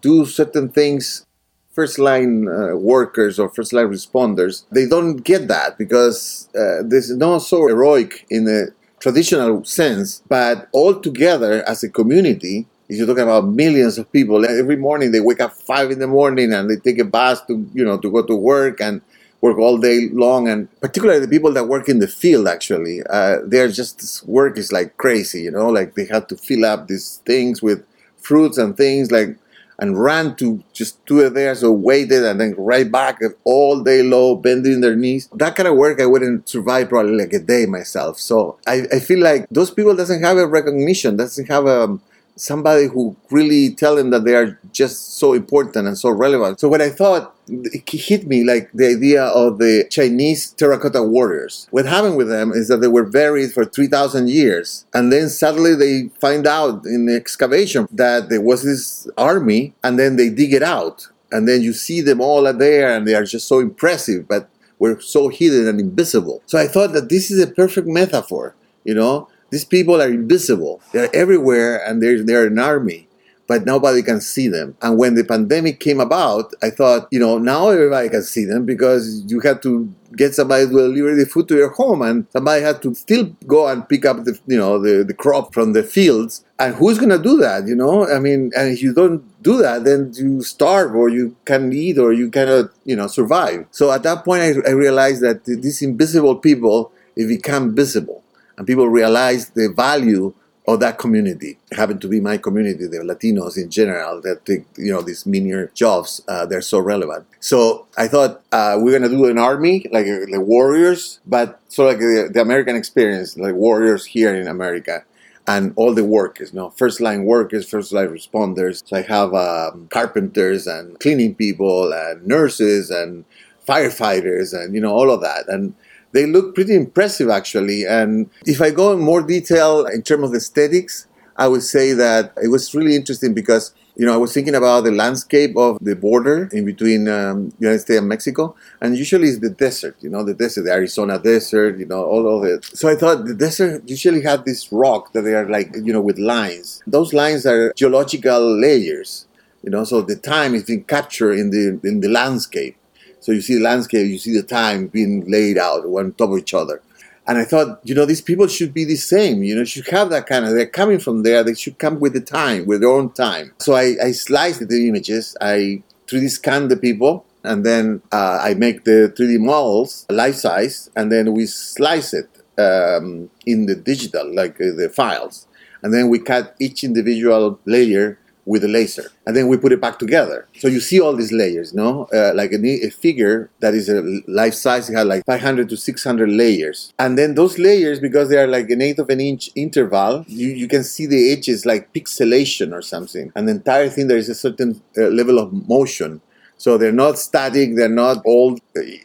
do 0.00 0.24
certain 0.24 0.70
things 0.70 1.26
first 1.72 1.98
line 1.98 2.48
uh, 2.48 2.76
workers 2.76 3.38
or 3.38 3.48
first 3.48 3.72
line 3.72 3.86
responders, 3.86 4.64
they 4.70 4.86
don't 4.86 5.18
get 5.18 5.48
that 5.48 5.78
because 5.78 6.48
uh, 6.54 6.82
this 6.84 7.10
is 7.10 7.16
not 7.16 7.38
so 7.38 7.66
heroic 7.66 8.26
in 8.30 8.44
the 8.44 8.72
traditional 9.00 9.64
sense, 9.64 10.22
but 10.28 10.68
all 10.72 10.94
together 10.94 11.64
as 11.66 11.82
a 11.82 11.88
community, 11.88 12.66
if 12.88 12.98
you're 12.98 13.06
talking 13.06 13.22
about 13.24 13.46
millions 13.48 13.98
of 13.98 14.10
people, 14.12 14.44
every 14.44 14.76
morning 14.76 15.12
they 15.12 15.20
wake 15.20 15.40
up 15.40 15.52
five 15.54 15.90
in 15.90 15.98
the 15.98 16.06
morning 16.06 16.52
and 16.52 16.70
they 16.70 16.76
take 16.76 16.98
a 16.98 17.04
bus 17.04 17.40
to 17.46 17.68
you 17.74 17.84
know 17.84 17.98
to 17.98 18.10
go 18.10 18.22
to 18.22 18.36
work 18.36 18.80
and 18.80 19.00
work 19.40 19.58
all 19.58 19.76
day 19.76 20.08
long, 20.12 20.46
and 20.46 20.68
particularly 20.80 21.20
the 21.20 21.28
people 21.28 21.52
that 21.52 21.66
work 21.66 21.88
in 21.88 21.98
the 21.98 22.06
field 22.06 22.46
actually, 22.46 23.02
uh, 23.10 23.38
they're 23.44 23.68
just 23.68 23.98
this 23.98 24.22
work 24.24 24.56
is 24.56 24.70
like 24.72 24.96
crazy, 24.98 25.42
you 25.42 25.50
know, 25.50 25.68
like 25.68 25.94
they 25.94 26.04
have 26.06 26.26
to 26.28 26.36
fill 26.36 26.64
up 26.64 26.86
these 26.86 27.20
things 27.26 27.60
with 27.60 27.84
fruits 28.18 28.56
and 28.56 28.76
things 28.76 29.10
like 29.10 29.36
and 29.82 30.00
ran 30.00 30.36
to 30.36 30.62
just 30.72 31.00
it 31.10 31.34
there, 31.34 31.52
so 31.56 31.72
waited 31.72 32.24
and 32.24 32.40
then 32.40 32.54
right 32.56 32.90
back 32.90 33.18
all 33.42 33.82
day 33.82 34.00
low, 34.04 34.36
bending 34.36 34.80
their 34.80 34.94
knees. 34.94 35.28
That 35.34 35.56
kind 35.56 35.66
of 35.66 35.76
work 35.76 36.00
I 36.00 36.06
wouldn't 36.06 36.48
survive 36.48 36.88
probably 36.88 37.16
like 37.16 37.32
a 37.32 37.40
day 37.40 37.66
myself. 37.66 38.20
So 38.20 38.58
I, 38.64 38.86
I 38.92 39.00
feel 39.00 39.18
like 39.18 39.48
those 39.50 39.72
people 39.72 39.96
doesn't 39.96 40.22
have 40.22 40.38
a 40.38 40.46
recognition, 40.46 41.16
doesn't 41.16 41.48
have 41.48 41.66
a 41.66 41.98
somebody 42.36 42.86
who 42.86 43.16
really 43.30 43.74
tell 43.74 43.96
them 43.96 44.10
that 44.10 44.24
they 44.24 44.36
are 44.36 44.56
just 44.70 45.18
so 45.18 45.32
important 45.32 45.88
and 45.88 45.98
so 45.98 46.10
relevant. 46.10 46.60
So 46.60 46.68
what 46.68 46.80
I 46.80 46.88
thought 46.88 47.34
it 47.48 47.88
hit 47.90 48.26
me 48.26 48.44
like 48.44 48.70
the 48.72 48.88
idea 48.88 49.24
of 49.24 49.58
the 49.58 49.86
Chinese 49.90 50.50
terracotta 50.50 51.02
warriors. 51.02 51.66
What 51.70 51.86
happened 51.86 52.16
with 52.16 52.28
them 52.28 52.52
is 52.52 52.68
that 52.68 52.80
they 52.80 52.88
were 52.88 53.04
buried 53.04 53.52
for 53.52 53.64
3,000 53.64 54.28
years. 54.28 54.86
And 54.94 55.12
then 55.12 55.28
suddenly 55.28 55.74
they 55.74 56.10
find 56.20 56.46
out 56.46 56.84
in 56.86 57.06
the 57.06 57.16
excavation 57.16 57.88
that 57.92 58.28
there 58.28 58.40
was 58.40 58.62
this 58.62 59.08
army 59.18 59.74
and 59.82 59.98
then 59.98 60.16
they 60.16 60.28
dig 60.28 60.52
it 60.52 60.62
out. 60.62 61.08
And 61.30 61.48
then 61.48 61.62
you 61.62 61.72
see 61.72 62.00
them 62.00 62.20
all 62.20 62.42
there 62.52 62.94
and 62.94 63.06
they 63.06 63.14
are 63.14 63.24
just 63.24 63.48
so 63.48 63.58
impressive, 63.58 64.28
but 64.28 64.48
were 64.78 65.00
so 65.00 65.28
hidden 65.28 65.68
and 65.68 65.80
invisible. 65.80 66.42
So 66.46 66.58
I 66.58 66.66
thought 66.66 66.92
that 66.92 67.08
this 67.08 67.30
is 67.30 67.42
a 67.42 67.46
perfect 67.46 67.86
metaphor, 67.86 68.54
you 68.84 68.94
know, 68.94 69.28
these 69.50 69.64
people 69.64 70.00
are 70.00 70.08
invisible. 70.08 70.80
They're 70.92 71.14
everywhere 71.14 71.76
and 71.86 72.02
they're, 72.02 72.22
they're 72.22 72.46
an 72.46 72.58
army, 72.58 73.06
but 73.52 73.66
nobody 73.66 74.00
can 74.00 74.18
see 74.18 74.48
them. 74.48 74.74
And 74.80 74.96
when 74.96 75.14
the 75.14 75.24
pandemic 75.24 75.78
came 75.78 76.00
about, 76.00 76.54
I 76.62 76.70
thought, 76.70 77.06
you 77.10 77.20
know, 77.20 77.36
now 77.36 77.68
everybody 77.68 78.08
can 78.08 78.22
see 78.22 78.46
them 78.46 78.64
because 78.64 79.24
you 79.28 79.40
had 79.40 79.60
to 79.64 79.92
get 80.16 80.34
somebody 80.34 80.64
to 80.64 80.70
deliver 80.72 81.14
the 81.14 81.26
food 81.26 81.48
to 81.48 81.56
your 81.56 81.68
home 81.68 82.00
and 82.00 82.26
somebody 82.32 82.62
had 82.62 82.80
to 82.80 82.94
still 82.94 83.26
go 83.46 83.68
and 83.68 83.86
pick 83.86 84.06
up 84.06 84.24
the, 84.24 84.38
you 84.46 84.56
know, 84.56 84.78
the, 84.78 85.04
the 85.04 85.12
crop 85.12 85.52
from 85.52 85.74
the 85.74 85.82
fields. 85.82 86.46
And 86.58 86.74
who's 86.74 86.96
going 86.96 87.10
to 87.10 87.22
do 87.22 87.36
that, 87.38 87.66
you 87.66 87.74
know? 87.74 88.08
I 88.08 88.20
mean, 88.20 88.52
and 88.56 88.72
if 88.72 88.82
you 88.82 88.94
don't 88.94 89.20
do 89.42 89.58
that, 89.58 89.84
then 89.84 90.12
you 90.14 90.42
starve 90.42 90.94
or 90.94 91.10
you 91.10 91.36
can't 91.44 91.74
eat 91.74 91.98
or 91.98 92.14
you 92.14 92.30
cannot, 92.30 92.70
you 92.86 92.96
know, 92.96 93.06
survive. 93.06 93.66
So 93.70 93.92
at 93.92 94.02
that 94.04 94.24
point, 94.24 94.40
I, 94.40 94.70
I 94.70 94.72
realized 94.72 95.20
that 95.20 95.44
these 95.44 95.82
invisible 95.82 96.36
people, 96.36 96.90
they 97.16 97.26
become 97.26 97.74
visible 97.74 98.24
and 98.56 98.66
people 98.66 98.88
realize 98.88 99.50
the 99.50 99.68
value 99.68 100.32
of 100.66 100.78
that 100.80 100.98
community. 100.98 101.58
It 101.70 101.76
happened 101.76 102.00
to 102.02 102.08
be 102.08 102.20
my 102.20 102.38
community, 102.38 102.86
the 102.86 102.98
Latinos 102.98 103.56
in 103.56 103.68
general, 103.70 104.20
that 104.22 104.46
take 104.46 104.64
you 104.76 104.92
know 104.92 105.02
these 105.02 105.26
menial 105.26 105.68
jobs. 105.74 106.22
Uh, 106.28 106.46
they're 106.46 106.62
so 106.62 106.78
relevant. 106.78 107.26
So 107.40 107.86
I 107.98 108.08
thought 108.08 108.42
uh, 108.52 108.76
we're 108.78 108.98
gonna 108.98 109.08
do 109.08 109.26
an 109.26 109.38
army 109.38 109.86
like 109.90 110.06
the 110.06 110.40
warriors, 110.40 111.20
but 111.26 111.60
sort 111.68 111.94
of 111.94 111.94
like 111.94 112.00
the, 112.00 112.30
the 112.32 112.40
American 112.40 112.76
experience, 112.76 113.36
like 113.36 113.54
warriors 113.54 114.04
here 114.06 114.34
in 114.34 114.46
America. 114.48 115.04
and 115.48 115.72
all 115.74 115.92
the 115.92 116.04
workers, 116.04 116.52
you 116.52 116.58
know, 116.60 116.70
first 116.70 117.00
line 117.00 117.24
workers, 117.24 117.68
first 117.68 117.92
line 117.92 118.06
responders. 118.08 118.82
So 118.86 118.96
I 118.96 119.02
have 119.02 119.34
um, 119.34 119.88
carpenters 119.90 120.68
and 120.68 120.98
cleaning 121.00 121.34
people 121.34 121.92
and 121.92 122.24
nurses 122.26 122.90
and 122.90 123.24
firefighters 123.66 124.52
and 124.52 124.74
you 124.74 124.80
know 124.80 124.92
all 124.92 125.10
of 125.10 125.20
that 125.20 125.48
and 125.48 125.74
they 126.12 126.26
look 126.26 126.54
pretty 126.54 126.74
impressive 126.74 127.28
actually. 127.28 127.84
And 127.84 128.30
if 128.46 128.60
i 128.60 128.70
go 128.70 128.92
in 128.92 129.00
more 129.00 129.22
detail 129.22 129.86
in 129.86 130.02
terms 130.02 130.24
of 130.24 130.34
aesthetics 130.34 131.06
i 131.36 131.48
would 131.48 131.62
say 131.62 131.92
that 131.94 132.32
it 132.42 132.48
was 132.48 132.74
really 132.74 132.94
interesting 132.94 133.32
because 133.32 133.74
you 133.96 134.04
know 134.06 134.12
i 134.12 134.16
was 134.16 134.32
thinking 134.34 134.54
about 134.54 134.84
the 134.84 134.90
landscape 134.90 135.56
of 135.56 135.78
the 135.80 135.96
border 135.96 136.48
in 136.52 136.64
between 136.64 137.08
um, 137.08 137.52
united 137.58 137.80
states 137.80 137.98
and 137.98 138.08
mexico. 138.08 138.54
And 138.80 138.96
usually 138.96 139.28
it's 139.28 139.38
the 139.38 139.50
desert 139.50 139.96
you 140.00 140.10
know 140.10 140.22
the 140.24 140.34
desert 140.34 140.62
the 140.62 140.72
arizona 140.72 141.18
desert 141.18 141.78
you 141.78 141.86
know 141.86 142.04
all 142.04 142.24
of 142.36 142.44
it. 142.44 142.64
So 142.64 142.88
i 142.88 142.94
thought 142.94 143.24
the 143.24 143.34
desert 143.34 143.88
usually 143.88 144.22
had 144.22 144.44
this 144.44 144.70
rock 144.72 145.12
that 145.12 145.22
they 145.22 145.34
are 145.34 145.48
like 145.48 145.74
you 145.74 145.92
know 145.92 146.00
with 146.00 146.18
lines. 146.18 146.82
Those 146.86 147.12
lines 147.12 147.46
are 147.46 147.72
geological 147.74 148.42
layers 148.60 149.26
you 149.62 149.70
know 149.70 149.84
so 149.84 150.02
the 150.02 150.16
time 150.16 150.54
is 150.54 150.64
being 150.64 150.84
captured 150.84 151.34
in 151.34 151.50
the 151.50 151.80
in 151.88 152.00
the 152.00 152.08
landscape 152.08 152.76
so 153.22 153.30
you 153.30 153.40
see 153.40 153.54
the 153.54 153.62
landscape, 153.62 154.08
you 154.08 154.18
see 154.18 154.34
the 154.34 154.42
time 154.42 154.88
being 154.88 155.30
laid 155.30 155.56
out 155.56 155.84
on 155.84 156.12
top 156.12 156.30
of 156.30 156.38
each 156.38 156.54
other. 156.54 156.82
And 157.28 157.38
I 157.38 157.44
thought, 157.44 157.78
you 157.84 157.94
know, 157.94 158.04
these 158.04 158.20
people 158.20 158.48
should 158.48 158.74
be 158.74 158.84
the 158.84 158.96
same. 158.96 159.44
You 159.44 159.54
know, 159.54 159.64
should 159.64 159.86
have 159.88 160.10
that 160.10 160.26
kind 160.26 160.44
of. 160.44 160.54
They're 160.54 160.66
coming 160.66 160.98
from 160.98 161.22
there. 161.22 161.44
They 161.44 161.54
should 161.54 161.78
come 161.78 162.00
with 162.00 162.14
the 162.14 162.20
time, 162.20 162.66
with 162.66 162.80
their 162.80 162.90
own 162.90 163.12
time. 163.12 163.54
So 163.58 163.74
I, 163.74 163.94
I 164.02 164.10
sliced 164.10 164.68
the 164.68 164.88
images. 164.88 165.36
I 165.40 165.84
3D 166.08 166.30
scanned 166.30 166.68
the 166.68 166.76
people, 166.76 167.24
and 167.44 167.64
then 167.64 168.02
uh, 168.10 168.40
I 168.42 168.54
make 168.54 168.82
the 168.82 169.14
3D 169.16 169.38
models 169.38 170.04
life 170.10 170.34
size, 170.34 170.90
and 170.96 171.12
then 171.12 171.32
we 171.32 171.46
slice 171.46 172.12
it 172.12 172.28
um, 172.58 173.30
in 173.46 173.66
the 173.66 173.76
digital, 173.76 174.34
like 174.34 174.60
uh, 174.60 174.74
the 174.76 174.90
files, 174.92 175.46
and 175.82 175.94
then 175.94 176.08
we 176.08 176.18
cut 176.18 176.56
each 176.58 176.82
individual 176.82 177.60
layer 177.66 178.18
with 178.44 178.64
a 178.64 178.68
laser 178.68 179.10
and 179.26 179.36
then 179.36 179.48
we 179.48 179.56
put 179.56 179.72
it 179.72 179.80
back 179.80 179.98
together. 179.98 180.48
So 180.58 180.68
you 180.68 180.80
see 180.80 181.00
all 181.00 181.14
these 181.14 181.32
layers 181.32 181.72
no? 181.72 182.08
Uh, 182.12 182.32
like 182.34 182.52
a, 182.52 182.86
a, 182.86 182.90
figure 182.90 183.50
that 183.60 183.74
is 183.74 183.88
a 183.88 184.02
life 184.26 184.54
size 184.54 184.90
it 184.90 184.94
has 184.94 185.06
like 185.06 185.24
500 185.26 185.68
to 185.68 185.76
600 185.76 186.28
layers. 186.28 186.92
And 186.98 187.18
then 187.18 187.34
those 187.34 187.58
layers 187.58 188.00
because 188.00 188.28
they 188.28 188.38
are 188.38 188.46
like 188.46 188.68
an 188.70 188.82
eighth 188.82 188.98
of 188.98 189.08
an 189.10 189.20
inch 189.20 189.50
interval 189.54 190.24
you, 190.26 190.48
you 190.48 190.68
can 190.68 190.84
see 190.84 191.06
the 191.06 191.32
edges 191.32 191.64
like 191.66 191.92
pixelation 191.92 192.72
or 192.72 192.82
something. 192.82 193.32
And 193.34 193.48
the 193.48 193.52
entire 193.52 193.88
thing 193.88 194.08
there 194.08 194.18
is 194.18 194.28
a 194.28 194.34
certain 194.34 194.82
uh, 194.96 195.02
level 195.02 195.38
of 195.38 195.52
motion. 195.68 196.20
So 196.62 196.78
they're 196.78 196.92
not 196.92 197.18
static, 197.18 197.74
they're 197.74 197.88
not 197.88 198.22
old. 198.24 198.60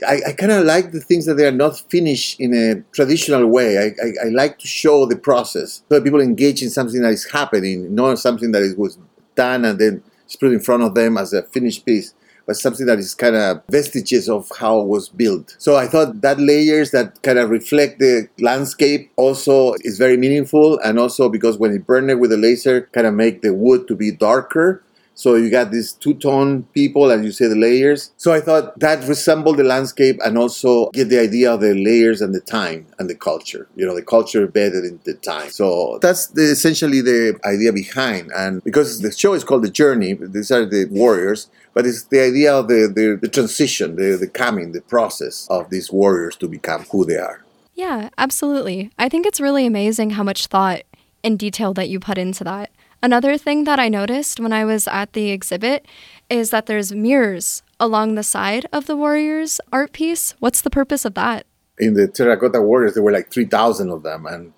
I, 0.08 0.22
I 0.27 0.34
kind 0.34 0.51
of 0.51 0.65
like 0.65 0.91
the 0.91 1.00
things 1.00 1.25
that 1.25 1.36
they 1.36 1.48
are 1.48 1.51
not 1.51 1.75
finished 1.89 2.39
in 2.39 2.53
a 2.53 2.82
traditional 2.94 3.48
way. 3.48 3.79
I, 3.79 3.86
I, 4.06 4.27
I, 4.27 4.29
like 4.29 4.60
to 4.60 4.67
show 4.67 5.08
the 5.08 5.15
process. 5.15 5.82
So 5.89 6.00
people 6.00 6.22
engage 6.22 6.62
in 6.62 6.70
something 6.70 7.01
that 7.01 7.13
is 7.13 7.25
happening, 7.32 7.96
not 7.96 8.20
something 8.20 8.51
that 8.51 8.62
it 8.62 8.77
was 8.77 9.00
done 9.38 9.63
and 9.63 9.79
then 9.79 10.03
it's 10.25 10.36
put 10.36 10.51
in 10.51 10.60
front 10.60 10.84
of 10.84 10.94
them 10.94 11.17
as 11.17 11.32
a 11.32 11.44
finished 11.44 11.86
piece 11.86 12.13
but 12.48 12.56
something 12.56 12.86
that 12.86 12.98
is 12.98 13.13
kind 13.13 13.36
of 13.36 13.62
vestiges 13.70 14.29
of 14.29 14.50
how 14.58 14.79
it 14.79 14.88
was 14.88 15.10
built. 15.10 15.56
So 15.60 15.75
I 15.75 15.86
thought 15.86 16.22
that 16.22 16.39
layers 16.39 16.91
that 16.91 17.22
kind 17.22 17.38
of 17.38 17.50
reflect 17.50 18.00
the 18.00 18.29
landscape 18.39 19.12
also 19.17 19.74
is 19.82 19.98
very 19.98 20.15
meaningful, 20.15 20.79
and 20.79 20.98
also 20.98 21.29
because 21.29 21.58
when 21.58 21.74
you 21.74 21.79
burn 21.79 22.10
it 22.10 22.20
with 22.20 22.32
a 22.32 22.38
laser, 22.38 22.89
kind 22.94 23.06
of 23.06 23.13
make 23.13 23.41
the 23.41 23.53
wood 23.53 23.88
to 23.89 23.96
be 23.96 24.12
darker. 24.12 24.82
So 25.17 25.33
you 25.33 25.50
got 25.50 25.71
these 25.71 25.93
two-tone 25.93 26.63
people, 26.75 27.09
as 27.09 27.25
you 27.25 27.31
say, 27.31 27.47
the 27.47 27.55
layers. 27.55 28.12
So 28.17 28.33
I 28.33 28.39
thought 28.39 28.79
that 28.79 29.03
resembled 29.07 29.57
the 29.57 29.63
landscape 29.63 30.19
and 30.24 30.38
also 30.38 30.91
get 30.91 31.09
the 31.09 31.17
idea 31.17 31.51
of 31.55 31.62
the 31.62 31.74
layers 31.74 32.21
and 32.21 32.36
the 32.36 32.39
time 32.39 32.86
and 33.00 33.09
the 33.09 33.15
culture. 33.15 33.67
You 33.75 33.88
know, 33.88 33.95
the 33.95 34.03
culture 34.03 34.45
embedded 34.45 34.86
in 34.86 35.00
the 35.05 35.15
time. 35.15 35.50
So 35.50 35.97
that's 36.03 36.27
the, 36.27 36.43
essentially 36.43 37.01
the 37.01 37.39
idea 37.45 37.74
behind. 37.74 38.31
And 38.36 38.63
because 38.63 39.01
the 39.01 39.12
show 39.12 39.33
is 39.33 39.43
called 39.43 39.63
The 39.63 39.71
Journey, 39.71 40.13
these 40.13 40.51
are 40.51 40.67
the 40.67 40.86
warriors, 40.86 41.50
but 41.74 41.88
it's 41.88 42.03
the 42.03 42.21
idea 42.21 42.53
of 42.55 42.67
the, 42.67 42.91
the, 42.93 43.17
the 43.19 43.27
transition, 43.27 43.95
the, 43.95 44.17
the 44.17 44.27
coming, 44.27 44.74
the 44.74 44.81
process 44.81 45.47
of 45.50 45.71
these 45.71 45.91
warriors 45.91 46.36
to 46.36 46.47
become 46.47 46.83
who 46.91 47.05
they 47.05 47.17
are. 47.17 47.43
Yeah, 47.74 48.09
absolutely. 48.19 48.91
I 49.00 49.09
think 49.09 49.25
it's 49.25 49.41
really 49.41 49.65
amazing 49.65 50.12
how 50.12 50.24
much 50.24 50.45
thought 50.45 50.83
and 51.24 51.39
detail 51.39 51.74
that 51.74 51.89
you 51.89 52.00
put 52.00 52.19
into 52.19 52.43
that. 52.43 52.69
Another 53.01 53.38
thing 53.38 53.66
that 53.66 53.80
I 53.80 53.89
noticed 53.89 54.39
when 54.39 54.51
I 54.51 54.66
was 54.66 54.88
at 54.88 55.13
the 55.13 55.30
exhibit 55.30 55.86
is 56.30 56.50
that 56.50 56.66
there's 56.66 56.92
mirrors 56.92 57.62
along 57.80 58.16
the 58.16 58.24
side 58.24 58.66
of 58.74 58.88
the 58.88 58.96
Warriors 58.96 59.62
art 59.72 59.94
piece. 59.94 60.34
What's 60.39 60.62
the 60.62 60.72
purpose 60.72 61.06
of 61.06 61.13
that? 61.13 61.46
In 61.77 61.94
the 61.94 62.08
Terracotta 62.08 62.60
Warriors, 62.60 62.96
there 62.96 63.04
were 63.04 63.12
like 63.12 63.30
3,000 63.30 63.92
of 63.92 64.01
them. 64.01 64.25
And 64.25 64.54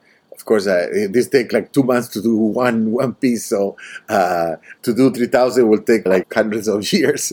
course, 0.50 0.68
uh, 0.68 0.88
this 1.12 1.30
take 1.30 1.54
like 1.54 1.72
two 1.72 1.84
months 1.84 2.08
to 2.10 2.22
do 2.22 2.36
one 2.36 2.92
one 2.92 3.14
piece. 3.14 3.46
So 3.46 3.78
uh, 4.10 4.56
to 4.82 4.94
do 4.94 5.12
3,000 5.12 5.70
will 5.70 5.84
take 5.92 6.06
like 6.06 6.34
hundreds 6.34 6.68
of 6.68 6.92
years. 6.98 7.32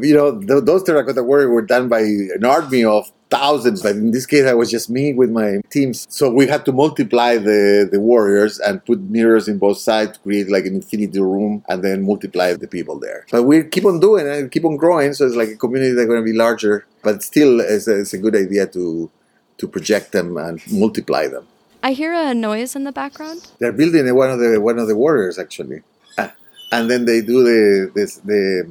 you 0.00 0.14
know, 0.14 0.28
th- 0.38 0.64
those 0.64 0.82
Terracotta 0.84 1.22
Warriors 1.22 1.50
were 1.50 1.66
done 1.74 1.88
by 1.88 2.00
an 2.00 2.44
army 2.44 2.84
of 2.84 3.10
thousands, 3.30 3.82
but 3.82 3.96
in 3.96 4.10
this 4.10 4.26
case, 4.26 4.44
I 4.44 4.52
was 4.52 4.70
just 4.70 4.90
me 4.90 5.14
with 5.14 5.30
my 5.30 5.62
teams. 5.70 6.06
So 6.10 6.28
we 6.28 6.46
had 6.46 6.66
to 6.66 6.72
multiply 6.72 7.38
the, 7.38 7.88
the 7.90 7.98
warriors 7.98 8.58
and 8.58 8.84
put 8.84 9.00
mirrors 9.00 9.48
in 9.48 9.56
both 9.56 9.78
sides 9.78 10.12
to 10.12 10.18
create 10.20 10.50
like 10.50 10.66
an 10.66 10.74
infinity 10.74 11.18
room 11.18 11.64
and 11.70 11.82
then 11.82 12.04
multiply 12.04 12.52
the 12.52 12.68
people 12.68 12.98
there. 12.98 13.24
But 13.32 13.44
we 13.44 13.64
keep 13.64 13.86
on 13.86 14.00
doing 14.00 14.26
it, 14.26 14.52
keep 14.52 14.66
on 14.66 14.76
growing. 14.76 15.14
So 15.14 15.24
it's 15.26 15.34
like 15.42 15.48
a 15.48 15.56
community 15.56 15.92
that's 15.94 16.06
going 16.06 16.20
to 16.20 16.30
be 16.32 16.36
larger, 16.36 16.84
but 17.02 17.22
still, 17.22 17.60
it's 17.60 17.88
a, 17.88 18.00
it's 18.00 18.12
a 18.12 18.18
good 18.18 18.36
idea 18.36 18.66
to 18.76 19.10
to 19.58 19.68
project 19.68 20.10
them 20.12 20.36
and 20.36 20.60
multiply 20.72 21.28
them. 21.28 21.46
I 21.82 21.92
hear 21.92 22.12
a 22.12 22.34
noise 22.34 22.76
in 22.76 22.84
the 22.84 22.92
background. 22.92 23.50
They're 23.58 23.72
building 23.72 24.14
one 24.14 24.30
of 24.30 24.38
the 24.38 24.60
one 24.60 24.78
of 24.78 24.86
the 24.86 24.96
warriors 24.96 25.38
actually, 25.38 25.82
ah, 26.16 26.32
and 26.70 26.90
then 26.90 27.04
they 27.04 27.20
do 27.20 27.42
the 27.42 27.90
this 27.94 28.16
the 28.18 28.70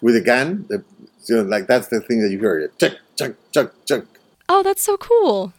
with 0.00 0.16
a 0.16 0.20
gun. 0.20 0.64
The, 0.68 0.82
you 1.26 1.36
know, 1.36 1.42
like 1.42 1.66
that's 1.66 1.88
the 1.88 2.00
thing 2.00 2.22
that 2.22 2.30
you 2.30 2.38
hear. 2.38 2.70
Check, 2.78 2.94
check, 3.16 3.34
check, 3.52 3.68
check. 3.84 4.04
Oh, 4.48 4.62
that's 4.62 4.82
so 4.82 4.96
cool. 4.96 5.52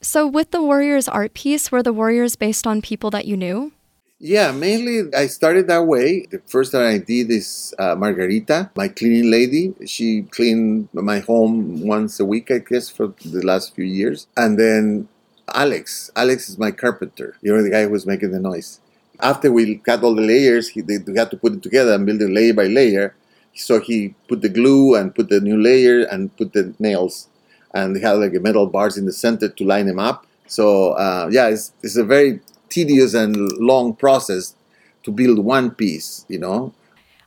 So, 0.00 0.26
with 0.26 0.50
the 0.50 0.62
Warriors 0.62 1.08
art 1.08 1.34
piece, 1.34 1.70
were 1.70 1.82
the 1.82 1.92
Warriors 1.92 2.36
based 2.36 2.66
on 2.66 2.80
people 2.80 3.10
that 3.10 3.26
you 3.26 3.36
knew? 3.36 3.72
Yeah, 4.18 4.50
mainly 4.52 5.12
I 5.14 5.26
started 5.26 5.68
that 5.68 5.86
way. 5.86 6.26
The 6.30 6.40
first 6.46 6.72
that 6.72 6.82
I 6.82 6.98
did 6.98 7.30
is 7.30 7.74
uh, 7.78 7.94
Margarita, 7.96 8.70
my 8.74 8.88
cleaning 8.88 9.30
lady. 9.30 9.74
She 9.84 10.22
cleaned 10.22 10.88
my 10.94 11.20
home 11.20 11.86
once 11.86 12.18
a 12.18 12.24
week, 12.24 12.50
I 12.50 12.58
guess, 12.58 12.88
for 12.88 13.12
the 13.24 13.44
last 13.44 13.74
few 13.74 13.84
years. 13.84 14.26
And 14.36 14.58
then 14.58 15.08
Alex. 15.54 16.10
Alex 16.16 16.48
is 16.48 16.58
my 16.58 16.70
carpenter, 16.70 17.36
you 17.42 17.54
know, 17.54 17.62
the 17.62 17.70
guy 17.70 17.84
who 17.84 17.90
was 17.90 18.06
making 18.06 18.32
the 18.32 18.40
noise. 18.40 18.80
After 19.20 19.50
we 19.50 19.76
cut 19.76 20.02
all 20.02 20.14
the 20.14 20.22
layers, 20.22 20.68
he, 20.68 20.80
they, 20.82 20.98
we 20.98 21.18
had 21.18 21.30
to 21.30 21.36
put 21.36 21.54
it 21.54 21.62
together 21.62 21.94
and 21.94 22.04
build 22.04 22.20
it 22.20 22.30
layer 22.30 22.52
by 22.52 22.66
layer. 22.66 23.14
So 23.54 23.80
he 23.80 24.14
put 24.28 24.42
the 24.42 24.50
glue 24.50 24.94
and 24.94 25.14
put 25.14 25.30
the 25.30 25.40
new 25.40 25.56
layer 25.60 26.04
and 26.04 26.36
put 26.36 26.52
the 26.52 26.74
nails, 26.78 27.28
and 27.72 27.96
he 27.96 28.02
had 28.02 28.12
like 28.12 28.32
metal 28.34 28.66
bars 28.66 28.98
in 28.98 29.06
the 29.06 29.12
center 29.12 29.48
to 29.48 29.64
line 29.64 29.86
them 29.86 29.98
up. 29.98 30.26
So 30.46 30.92
uh, 30.92 31.28
yeah, 31.32 31.48
it's, 31.48 31.72
it's 31.82 31.96
a 31.96 32.04
very 32.04 32.40
tedious 32.68 33.14
and 33.14 33.34
long 33.58 33.94
process 33.94 34.54
to 35.04 35.10
build 35.10 35.38
one 35.38 35.70
piece, 35.70 36.26
you 36.28 36.38
know. 36.38 36.74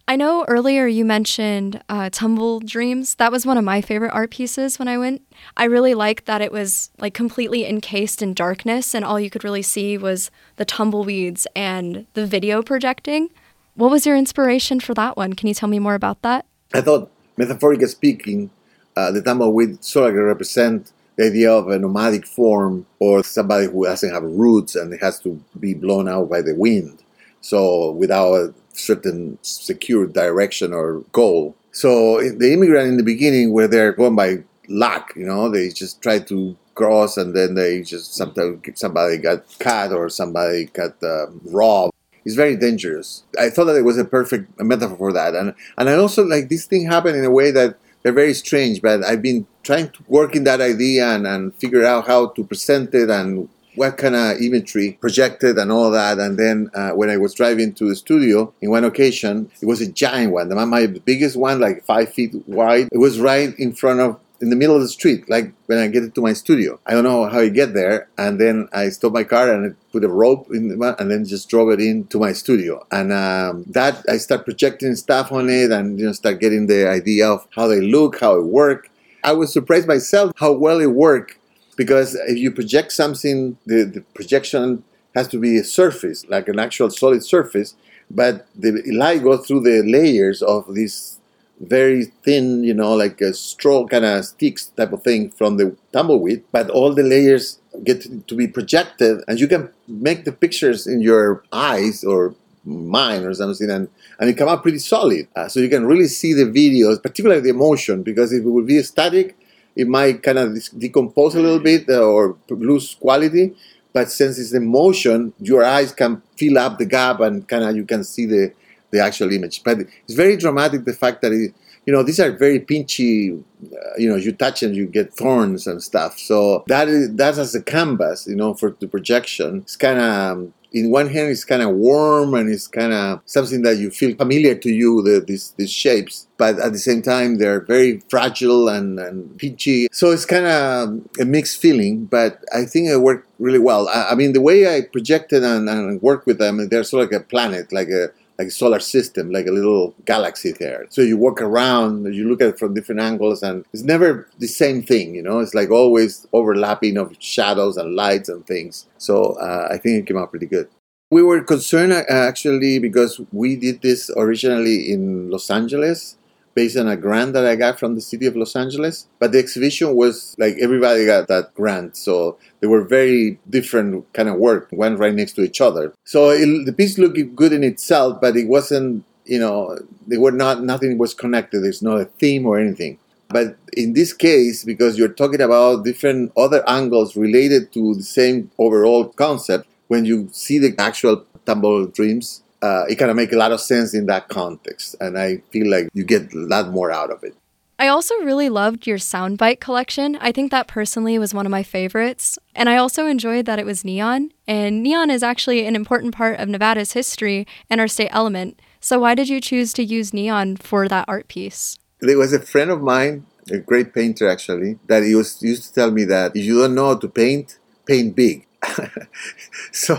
I 0.09 0.15
know 0.15 0.43
earlier 0.47 0.87
you 0.87 1.05
mentioned 1.05 1.83
uh, 1.87 2.09
Tumble 2.11 2.61
Dreams. 2.61 3.13
That 3.15 3.31
was 3.31 3.45
one 3.45 3.59
of 3.59 3.63
my 3.63 3.79
favorite 3.79 4.09
art 4.09 4.31
pieces 4.31 4.79
when 4.79 4.87
I 4.87 4.97
went. 4.97 5.21
I 5.55 5.65
really 5.65 5.93
liked 5.93 6.25
that 6.25 6.41
it 6.41 6.51
was 6.51 6.89
like 6.97 7.13
completely 7.13 7.63
encased 7.63 8.23
in 8.23 8.33
darkness, 8.33 8.95
and 8.95 9.05
all 9.05 9.19
you 9.19 9.29
could 9.29 9.43
really 9.43 9.61
see 9.61 9.99
was 9.99 10.31
the 10.55 10.65
tumbleweeds 10.65 11.45
and 11.55 12.07
the 12.15 12.25
video 12.25 12.63
projecting. 12.63 13.29
What 13.75 13.91
was 13.91 14.07
your 14.07 14.17
inspiration 14.17 14.79
for 14.79 14.95
that 14.95 15.15
one? 15.15 15.33
Can 15.33 15.47
you 15.47 15.53
tell 15.53 15.69
me 15.69 15.77
more 15.77 15.93
about 15.93 16.23
that? 16.23 16.47
I 16.73 16.81
thought, 16.81 17.11
metaphorically 17.37 17.85
speaking, 17.85 18.49
uh, 18.95 19.11
the 19.11 19.21
tumbleweed 19.21 19.83
sort 19.83 20.09
of 20.09 20.15
represent 20.15 20.91
the 21.17 21.27
idea 21.27 21.51
of 21.53 21.67
a 21.67 21.77
nomadic 21.77 22.25
form 22.25 22.87
or 22.97 23.23
somebody 23.23 23.67
who 23.67 23.85
doesn't 23.85 24.11
have 24.11 24.23
roots 24.23 24.75
and 24.75 24.91
it 24.91 25.03
has 25.03 25.19
to 25.19 25.39
be 25.59 25.75
blown 25.75 26.09
out 26.09 26.31
by 26.31 26.41
the 26.41 26.55
wind. 26.55 27.03
So 27.41 27.91
without 27.91 28.55
certain 28.79 29.37
secure 29.41 30.07
direction 30.07 30.73
or 30.73 31.03
goal. 31.11 31.55
So 31.71 32.17
the 32.21 32.53
immigrant 32.53 32.87
in 32.87 32.97
the 32.97 33.03
beginning, 33.03 33.53
where 33.53 33.67
they're 33.67 33.93
going 33.93 34.15
by 34.15 34.43
luck, 34.67 35.13
you 35.15 35.25
know, 35.25 35.49
they 35.49 35.69
just 35.69 36.01
try 36.01 36.19
to 36.19 36.57
cross 36.75 37.17
and 37.17 37.35
then 37.35 37.55
they 37.55 37.81
just 37.81 38.15
sometimes 38.15 38.61
somebody 38.75 39.17
got 39.17 39.43
cut 39.59 39.91
or 39.91 40.07
somebody 40.09 40.65
got 40.65 41.01
uh, 41.03 41.27
robbed 41.51 41.93
is 42.25 42.35
very 42.35 42.55
dangerous. 42.55 43.23
I 43.37 43.49
thought 43.49 43.65
that 43.65 43.75
it 43.75 43.83
was 43.83 43.97
a 43.97 44.05
perfect 44.05 44.59
metaphor 44.59 44.97
for 44.97 45.13
that, 45.13 45.35
and 45.35 45.53
and 45.77 45.89
I 45.89 45.95
also 45.95 46.23
like 46.23 46.49
this 46.49 46.65
thing 46.65 46.85
happened 46.85 47.17
in 47.17 47.25
a 47.25 47.31
way 47.31 47.51
that 47.51 47.77
they're 48.01 48.13
very 48.13 48.33
strange. 48.33 48.81
But 48.81 49.03
I've 49.03 49.21
been 49.21 49.45
trying 49.63 49.89
to 49.89 50.03
work 50.07 50.35
in 50.35 50.43
that 50.45 50.61
idea 50.61 51.09
and, 51.15 51.27
and 51.27 51.53
figure 51.55 51.85
out 51.85 52.07
how 52.07 52.27
to 52.29 52.43
present 52.43 52.93
it 52.93 53.09
and 53.09 53.49
what 53.75 53.97
kind 53.97 54.15
of 54.15 54.41
imagery 54.41 54.97
projected 54.99 55.57
and 55.57 55.71
all 55.71 55.91
that. 55.91 56.19
And 56.19 56.37
then 56.37 56.69
uh, 56.73 56.91
when 56.91 57.09
I 57.09 57.17
was 57.17 57.33
driving 57.33 57.73
to 57.75 57.87
the 57.87 57.95
studio 57.95 58.53
in 58.61 58.69
one 58.69 58.83
occasion, 58.83 59.51
it 59.61 59.65
was 59.65 59.81
a 59.81 59.91
giant 59.91 60.33
one, 60.33 60.53
my, 60.53 60.65
my 60.65 60.87
biggest 60.87 61.35
one, 61.35 61.59
like 61.59 61.85
five 61.85 62.13
feet 62.13 62.35
wide. 62.47 62.89
It 62.91 62.97
was 62.97 63.19
right 63.19 63.57
in 63.57 63.73
front 63.73 63.99
of 63.99 64.19
in 64.41 64.49
the 64.49 64.55
middle 64.55 64.75
of 64.75 64.81
the 64.81 64.87
street, 64.87 65.29
like 65.29 65.51
when 65.65 65.77
I 65.77 65.87
get 65.87 66.13
to 66.15 66.21
my 66.21 66.33
studio. 66.33 66.79
I 66.85 66.93
don't 66.93 67.03
know 67.03 67.27
how 67.27 67.39
I 67.39 67.49
get 67.49 67.73
there, 67.73 68.07
and 68.17 68.39
then 68.39 68.69
I 68.71 68.89
stop 68.89 69.13
my 69.13 69.23
car 69.23 69.51
and 69.51 69.73
I 69.73 69.75
put 69.91 70.03
a 70.03 70.07
rope 70.07 70.47
in, 70.51 70.69
the, 70.69 70.95
and 70.99 71.11
then 71.11 71.25
just 71.25 71.49
drove 71.49 71.69
it 71.71 71.81
into 71.81 72.19
my 72.19 72.33
studio. 72.33 72.85
And 72.91 73.11
um, 73.11 73.65
that 73.67 74.03
I 74.09 74.17
start 74.17 74.45
projecting 74.45 74.95
stuff 74.95 75.31
on 75.31 75.49
it, 75.49 75.71
and 75.71 75.99
you 75.99 76.05
know, 76.05 76.13
start 76.13 76.39
getting 76.39 76.67
the 76.67 76.87
idea 76.87 77.29
of 77.29 77.47
how 77.55 77.67
they 77.67 77.81
look, 77.81 78.19
how 78.19 78.35
it 78.37 78.45
work. 78.45 78.89
I 79.23 79.33
was 79.33 79.51
surprised 79.51 79.87
myself 79.87 80.31
how 80.37 80.53
well 80.53 80.79
it 80.79 80.91
worked 80.91 81.37
because 81.79 82.13
if 82.27 82.37
you 82.37 82.51
project 82.51 82.91
something, 82.91 83.57
the, 83.65 83.85
the 83.85 84.01
projection 84.13 84.83
has 85.15 85.29
to 85.29 85.39
be 85.39 85.57
a 85.57 85.63
surface, 85.63 86.27
like 86.27 86.49
an 86.49 86.59
actual 86.59 86.89
solid 86.89 87.23
surface, 87.23 87.73
but 88.11 88.47
the 88.53 88.71
light 88.91 89.23
goes 89.23 89.47
through 89.47 89.61
the 89.61 89.81
layers 89.83 90.41
of 90.41 90.75
this 90.75 91.19
very 91.61 92.03
thin, 92.25 92.65
you 92.65 92.73
know, 92.73 92.93
like 92.95 93.21
a 93.21 93.33
straw 93.33 93.87
kind 93.87 94.03
of 94.03 94.25
sticks 94.25 94.65
type 94.65 94.91
of 94.91 95.03
thing 95.03 95.29
from 95.29 95.55
the 95.55 95.73
tumbleweed, 95.93 96.43
but 96.51 96.69
all 96.69 96.93
the 96.93 97.01
layers 97.15 97.59
get 97.85 98.27
to 98.27 98.35
be 98.35 98.45
projected, 98.45 99.23
and 99.29 99.39
you 99.39 99.47
can 99.47 99.69
make 99.87 100.25
the 100.25 100.33
pictures 100.33 100.85
in 100.85 100.99
your 100.99 101.45
eyes 101.53 102.03
or 102.03 102.35
mind 102.65 103.25
or 103.25 103.33
something, 103.33 103.69
and, 103.69 103.87
and 104.19 104.29
it 104.29 104.33
come 104.33 104.49
out 104.49 104.63
pretty 104.63 104.79
solid. 104.79 105.29
Uh, 105.33 105.47
so 105.47 105.61
you 105.61 105.69
can 105.69 105.85
really 105.85 106.09
see 106.09 106.33
the 106.33 106.43
videos, 106.43 107.01
particularly 107.01 107.39
the 107.39 107.49
emotion, 107.49 108.03
because 108.03 108.33
if 108.33 108.43
it 108.43 108.49
would 108.49 108.67
be 108.67 108.83
static, 108.83 109.37
it 109.75 109.87
might 109.87 110.23
kind 110.23 110.37
of 110.37 110.57
decompose 110.77 111.35
a 111.35 111.39
little 111.39 111.59
bit 111.59 111.89
uh, 111.89 112.01
or 112.01 112.37
lose 112.49 112.95
quality. 112.95 113.55
But 113.93 114.11
since 114.11 114.37
it's 114.37 114.53
in 114.53 114.67
motion, 114.67 115.33
your 115.39 115.63
eyes 115.63 115.91
can 115.91 116.21
fill 116.37 116.57
up 116.57 116.77
the 116.77 116.85
gap 116.85 117.19
and 117.21 117.47
kind 117.47 117.63
of 117.63 117.75
you 117.75 117.85
can 117.85 118.03
see 118.03 118.25
the 118.25 118.53
the 118.91 118.99
actual 118.99 119.31
image. 119.31 119.63
But 119.63 119.79
it's 119.79 120.13
very 120.13 120.35
dramatic 120.37 120.85
the 120.85 120.93
fact 120.93 121.21
that 121.21 121.31
it, 121.31 121.53
you 121.85 121.93
know 121.93 122.03
these 122.03 122.19
are 122.19 122.31
very 122.31 122.59
pinchy. 122.59 123.43
Uh, 123.63 123.77
you 123.97 124.09
know, 124.09 124.15
you 124.15 124.31
touch 124.31 124.63
and 124.63 124.75
you 124.75 124.85
get 124.85 125.13
thorns 125.13 125.67
and 125.67 125.81
stuff. 125.81 126.19
So 126.19 126.63
that 126.67 126.87
is 126.87 127.15
that's 127.15 127.37
as 127.37 127.55
a 127.55 127.61
canvas, 127.61 128.27
you 128.27 128.35
know, 128.35 128.53
for 128.53 128.75
the 128.79 128.87
projection. 128.87 129.59
It's 129.59 129.75
kind 129.75 129.99
of 129.99 130.37
um, 130.37 130.53
in 130.71 130.91
one 130.91 131.09
hand 131.09 131.29
it's 131.29 131.45
kind 131.45 131.61
of 131.61 131.71
warm 131.71 132.33
and 132.33 132.49
it's 132.49 132.67
kind 132.67 132.93
of 132.93 133.21
something 133.25 133.61
that 133.63 133.77
you 133.77 133.89
feel 133.89 134.15
familiar 134.15 134.55
to 134.55 134.69
you 134.69 135.01
the, 135.01 135.19
these 135.19 135.53
these 135.57 135.71
shapes 135.71 136.27
but 136.37 136.59
at 136.59 136.71
the 136.71 136.79
same 136.79 137.01
time 137.01 137.37
they're 137.37 137.61
very 137.61 138.01
fragile 138.09 138.69
and, 138.69 138.99
and 138.99 139.37
peachy 139.37 139.87
so 139.91 140.11
it's 140.11 140.25
kind 140.25 140.45
of 140.45 141.01
a 141.19 141.25
mixed 141.25 141.59
feeling 141.59 142.05
but 142.05 142.43
i 142.53 142.63
think 142.63 142.87
it 142.87 142.97
worked 142.97 143.27
really 143.39 143.59
well. 143.59 143.87
I, 143.87 144.09
I 144.11 144.15
mean 144.15 144.33
the 144.33 144.41
way 144.41 144.67
i 144.67 144.81
projected 144.81 145.43
and, 145.43 145.69
and 145.69 146.01
worked 146.01 146.25
with 146.25 146.39
them 146.39 146.67
they're 146.69 146.83
sort 146.83 147.03
of 147.03 147.11
like 147.11 147.21
a 147.21 147.23
planet 147.23 147.71
like 147.71 147.89
a 147.89 148.09
like 148.39 148.47
a 148.47 148.51
solar 148.51 148.79
system, 148.79 149.31
like 149.31 149.45
a 149.47 149.51
little 149.51 149.93
galaxy 150.05 150.53
there. 150.53 150.85
So 150.89 151.01
you 151.01 151.17
walk 151.17 151.41
around, 151.41 152.11
you 152.15 152.27
look 152.29 152.41
at 152.41 152.47
it 152.47 152.59
from 152.59 152.73
different 152.73 153.01
angles, 153.01 153.43
and 153.43 153.65
it's 153.73 153.83
never 153.83 154.29
the 154.39 154.47
same 154.47 154.81
thing, 154.81 155.13
you 155.13 155.21
know. 155.21 155.39
It's 155.39 155.53
like 155.53 155.69
always 155.69 156.25
overlapping 156.31 156.97
of 156.97 157.13
shadows 157.19 157.75
and 157.75 157.95
lights 157.95 158.29
and 158.29 158.47
things. 158.47 158.87
So 158.97 159.33
uh, 159.33 159.67
I 159.69 159.77
think 159.77 159.99
it 159.99 160.07
came 160.07 160.17
out 160.17 160.31
pretty 160.31 160.45
good. 160.45 160.69
We 161.11 161.21
were 161.21 161.43
concerned 161.43 161.91
uh, 161.91 162.03
actually 162.07 162.79
because 162.79 163.19
we 163.33 163.57
did 163.57 163.81
this 163.81 164.09
originally 164.15 164.91
in 164.91 165.29
Los 165.29 165.49
Angeles 165.49 166.15
based 166.53 166.77
on 166.77 166.87
a 166.87 166.97
grant 166.97 167.33
that 167.33 167.45
I 167.45 167.55
got 167.55 167.79
from 167.79 167.95
the 167.95 168.01
city 168.01 168.25
of 168.25 168.35
Los 168.35 168.55
Angeles. 168.55 169.07
But 169.19 169.31
the 169.31 169.39
exhibition 169.39 169.95
was 169.95 170.35
like 170.37 170.55
everybody 170.59 171.05
got 171.05 171.27
that 171.27 171.53
grant, 171.53 171.97
so 171.97 172.37
they 172.59 172.67
were 172.67 172.83
very 172.83 173.39
different 173.49 174.11
kind 174.13 174.29
of 174.29 174.35
work, 174.35 174.67
one 174.71 174.97
right 174.97 175.13
next 175.13 175.33
to 175.33 175.41
each 175.41 175.61
other. 175.61 175.93
So 176.03 176.29
it, 176.29 176.65
the 176.65 176.73
piece 176.73 176.97
looked 176.97 177.35
good 177.35 177.53
in 177.53 177.63
itself, 177.63 178.19
but 178.21 178.35
it 178.35 178.47
wasn't. 178.47 179.05
You 179.25 179.39
know, 179.39 179.77
they 180.07 180.17
were 180.17 180.31
not. 180.31 180.63
Nothing 180.63 180.97
was 180.97 181.13
connected. 181.13 181.59
There's 181.61 181.83
not 181.83 182.01
a 182.01 182.05
theme 182.05 182.47
or 182.47 182.59
anything. 182.59 182.97
But 183.29 183.57
in 183.77 183.93
this 183.93 184.11
case, 184.11 184.63
because 184.63 184.97
you're 184.97 185.13
talking 185.13 185.39
about 185.39 185.85
different 185.85 186.31
other 186.35 186.67
angles 186.67 187.15
related 187.15 187.71
to 187.73 187.93
the 187.93 188.03
same 188.03 188.49
overall 188.57 189.05
concept, 189.05 189.67
when 189.87 190.03
you 190.03 190.29
see 190.31 190.57
the 190.57 190.73
actual 190.79 191.25
tumble 191.45 191.85
dreams, 191.85 192.41
uh, 192.61 192.83
it 192.89 192.95
kind 192.95 193.11
of 193.11 193.17
make 193.17 193.31
a 193.31 193.37
lot 193.37 193.51
of 193.51 193.61
sense 193.61 193.93
in 193.93 194.05
that 194.07 194.27
context, 194.27 194.95
and 194.99 195.17
I 195.17 195.41
feel 195.51 195.69
like 195.69 195.89
you 195.93 196.03
get 196.03 196.33
a 196.33 196.37
lot 196.37 196.69
more 196.69 196.91
out 196.91 197.11
of 197.11 197.23
it. 197.23 197.35
I 197.81 197.87
also 197.87 198.13
really 198.15 198.49
loved 198.49 198.85
your 198.85 198.97
soundbite 198.97 199.61
collection. 199.61 200.17
I 200.17 200.33
think 200.33 200.51
that 200.51 200.67
personally 200.67 201.17
was 201.17 201.33
one 201.33 201.45
of 201.45 201.49
my 201.49 201.63
favorites. 201.63 202.37
And 202.53 202.67
I 202.67 202.75
also 202.75 203.05
enjoyed 203.05 203.45
that 203.45 203.57
it 203.57 203.65
was 203.65 203.85
neon. 203.85 204.33
And 204.45 204.83
neon 204.83 205.09
is 205.09 205.23
actually 205.23 205.65
an 205.65 205.77
important 205.77 206.13
part 206.13 206.41
of 206.41 206.49
Nevada's 206.49 206.91
history 206.91 207.47
and 207.69 207.79
our 207.79 207.87
state 207.87 208.09
element. 208.11 208.61
So 208.81 208.99
why 208.99 209.15
did 209.15 209.29
you 209.29 209.39
choose 209.39 209.71
to 209.73 209.83
use 209.83 210.13
neon 210.13 210.57
for 210.57 210.89
that 210.89 211.05
art 211.07 211.29
piece? 211.29 211.79
There 212.01 212.17
was 212.17 212.33
a 212.33 212.41
friend 212.41 212.69
of 212.69 212.81
mine, 212.81 213.25
a 213.49 213.59
great 213.59 213.93
painter 213.93 214.27
actually, 214.27 214.77
that 214.87 215.03
he 215.03 215.15
was 215.15 215.41
used 215.41 215.63
to 215.63 215.73
tell 215.73 215.91
me 215.91 216.03
that 216.03 216.35
if 216.35 216.43
you 216.43 216.59
don't 216.59 216.75
know 216.75 216.87
how 216.87 216.97
to 216.97 217.07
paint, 217.07 217.59
paint 217.85 218.13
big. 218.13 218.45
so 219.71 219.95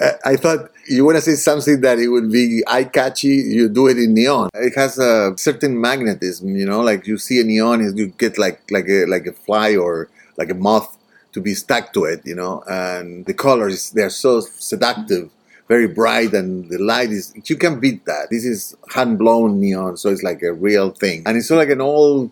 uh, 0.00 0.12
I 0.24 0.36
thought 0.36 0.70
you 0.88 1.04
want 1.04 1.16
to 1.16 1.22
say 1.22 1.34
something 1.34 1.80
that 1.80 1.98
it 1.98 2.08
would 2.08 2.30
be 2.30 2.62
eye 2.66 2.84
catchy, 2.84 3.28
you 3.28 3.68
do 3.68 3.88
it 3.88 3.98
in 3.98 4.14
neon. 4.14 4.50
It 4.54 4.74
has 4.74 4.98
a 4.98 5.34
certain 5.36 5.80
magnetism, 5.80 6.54
you 6.54 6.66
know, 6.66 6.80
like 6.80 7.06
you 7.06 7.18
see 7.18 7.40
a 7.40 7.44
neon, 7.44 7.96
you 7.96 8.08
get 8.08 8.38
like 8.38 8.60
like 8.70 8.88
a 8.88 9.06
like 9.06 9.26
a 9.26 9.32
fly 9.32 9.76
or 9.76 10.08
like 10.36 10.50
a 10.50 10.54
moth 10.54 10.98
to 11.32 11.40
be 11.40 11.54
stuck 11.54 11.92
to 11.94 12.04
it, 12.04 12.20
you 12.24 12.34
know. 12.34 12.62
And 12.66 13.26
the 13.26 13.34
colors 13.34 13.90
they're 13.90 14.10
so 14.10 14.40
seductive, 14.40 15.30
very 15.68 15.88
bright, 15.88 16.34
and 16.34 16.68
the 16.68 16.78
light 16.78 17.10
is 17.10 17.32
you 17.48 17.56
can 17.56 17.80
beat 17.80 18.04
that. 18.04 18.28
This 18.30 18.44
is 18.44 18.76
hand 18.90 19.18
blown 19.18 19.60
neon, 19.60 19.96
so 19.96 20.10
it's 20.10 20.22
like 20.22 20.42
a 20.42 20.52
real 20.52 20.90
thing, 20.90 21.22
and 21.26 21.36
it's 21.36 21.48
sort 21.48 21.62
of 21.62 21.68
like 21.68 21.72
an 21.72 21.80
old 21.80 22.30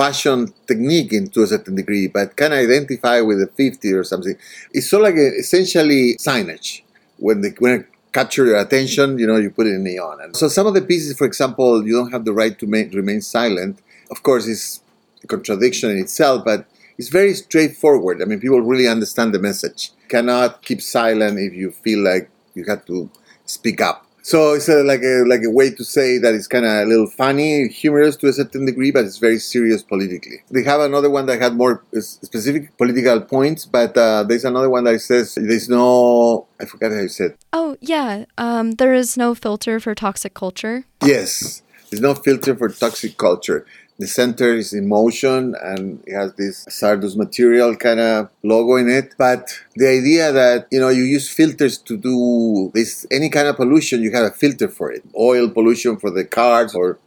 fashion 0.00 0.38
technique 0.66 1.12
into 1.12 1.42
a 1.42 1.46
certain 1.46 1.74
degree, 1.74 2.06
but 2.08 2.34
can 2.34 2.52
identify 2.52 3.20
with 3.20 3.38
the 3.38 3.46
50 3.46 3.92
or 3.92 4.02
something. 4.02 4.34
It's 4.72 4.88
sort 4.88 5.02
of 5.02 5.08
like 5.08 5.18
a, 5.26 5.28
essentially 5.44 6.16
signage. 6.16 6.80
When 7.18 7.42
the 7.42 7.50
when 7.58 7.86
capture 8.18 8.46
your 8.46 8.60
attention, 8.64 9.18
you 9.18 9.26
know, 9.26 9.36
you 9.36 9.50
put 9.50 9.66
it 9.66 9.74
in 9.78 9.84
neon. 9.84 10.16
And 10.22 10.34
so 10.34 10.48
some 10.48 10.66
of 10.66 10.74
the 10.74 10.80
pieces, 10.80 11.16
for 11.18 11.26
example, 11.26 11.86
you 11.86 11.92
don't 11.98 12.12
have 12.12 12.24
the 12.24 12.32
right 12.32 12.58
to 12.60 12.66
remain 12.66 13.20
silent. 13.20 13.74
Of 14.10 14.22
course, 14.22 14.48
it's 14.48 14.82
a 15.22 15.26
contradiction 15.26 15.90
in 15.90 15.98
itself, 15.98 16.44
but 16.50 16.66
it's 16.96 17.10
very 17.10 17.34
straightforward. 17.34 18.22
I 18.22 18.24
mean, 18.24 18.40
people 18.40 18.62
really 18.62 18.88
understand 18.88 19.34
the 19.34 19.38
message. 19.38 19.92
Cannot 20.08 20.62
keep 20.62 20.80
silent 20.80 21.38
if 21.38 21.52
you 21.52 21.72
feel 21.84 22.00
like 22.10 22.30
you 22.54 22.64
have 22.64 22.86
to 22.86 23.10
speak 23.44 23.80
up. 23.82 24.06
So 24.22 24.54
it's 24.54 24.68
a, 24.68 24.82
like 24.82 25.02
a 25.02 25.24
like 25.26 25.42
a 25.42 25.50
way 25.50 25.70
to 25.70 25.84
say 25.84 26.18
that 26.18 26.34
it's 26.34 26.46
kind 26.46 26.64
of 26.64 26.72
a 26.72 26.84
little 26.84 27.08
funny, 27.08 27.68
humorous 27.68 28.16
to 28.16 28.28
a 28.28 28.32
certain 28.32 28.66
degree, 28.66 28.90
but 28.90 29.04
it's 29.04 29.18
very 29.18 29.38
serious 29.38 29.82
politically. 29.82 30.42
They 30.50 30.62
have 30.64 30.80
another 30.80 31.10
one 31.10 31.26
that 31.26 31.40
had 31.40 31.54
more 31.54 31.84
specific 31.98 32.76
political 32.76 33.20
points, 33.22 33.64
but 33.64 33.96
uh, 33.96 34.24
there's 34.24 34.44
another 34.44 34.68
one 34.68 34.84
that 34.84 35.00
says 35.00 35.34
there's 35.34 35.68
no 35.68 36.46
I 36.60 36.66
forgot 36.66 36.92
how 36.92 37.00
you 37.00 37.08
said. 37.08 37.36
Oh 37.52 37.76
yeah, 37.80 38.24
um, 38.36 38.72
there 38.72 38.92
is 38.92 39.16
no 39.16 39.34
filter 39.34 39.80
for 39.80 39.94
toxic 39.94 40.34
culture. 40.34 40.84
Yes, 41.02 41.62
there's 41.90 42.02
no 42.02 42.14
filter 42.14 42.54
for 42.54 42.68
toxic 42.68 43.16
culture 43.16 43.66
the 44.00 44.06
center 44.06 44.54
is 44.54 44.72
in 44.72 44.88
motion 44.88 45.54
and 45.60 46.02
it 46.06 46.14
has 46.14 46.32
this 46.34 46.64
Sardus 46.64 47.16
material 47.16 47.76
kind 47.76 48.00
of 48.00 48.30
logo 48.42 48.76
in 48.76 48.88
it. 48.88 49.14
But 49.18 49.50
the 49.76 49.88
idea 49.88 50.32
that, 50.32 50.68
you 50.70 50.80
know, 50.80 50.88
you 50.88 51.02
use 51.02 51.28
filters 51.28 51.76
to 51.78 51.98
do 51.98 52.70
this, 52.72 53.06
any 53.10 53.28
kind 53.28 53.46
of 53.46 53.56
pollution, 53.56 54.02
you 54.02 54.10
have 54.12 54.24
a 54.24 54.30
filter 54.30 54.68
for 54.68 54.90
it. 54.90 55.04
Oil 55.18 55.50
pollution 55.50 55.98
for 55.98 56.10
the 56.10 56.24
cars 56.24 56.74
or 56.74 56.98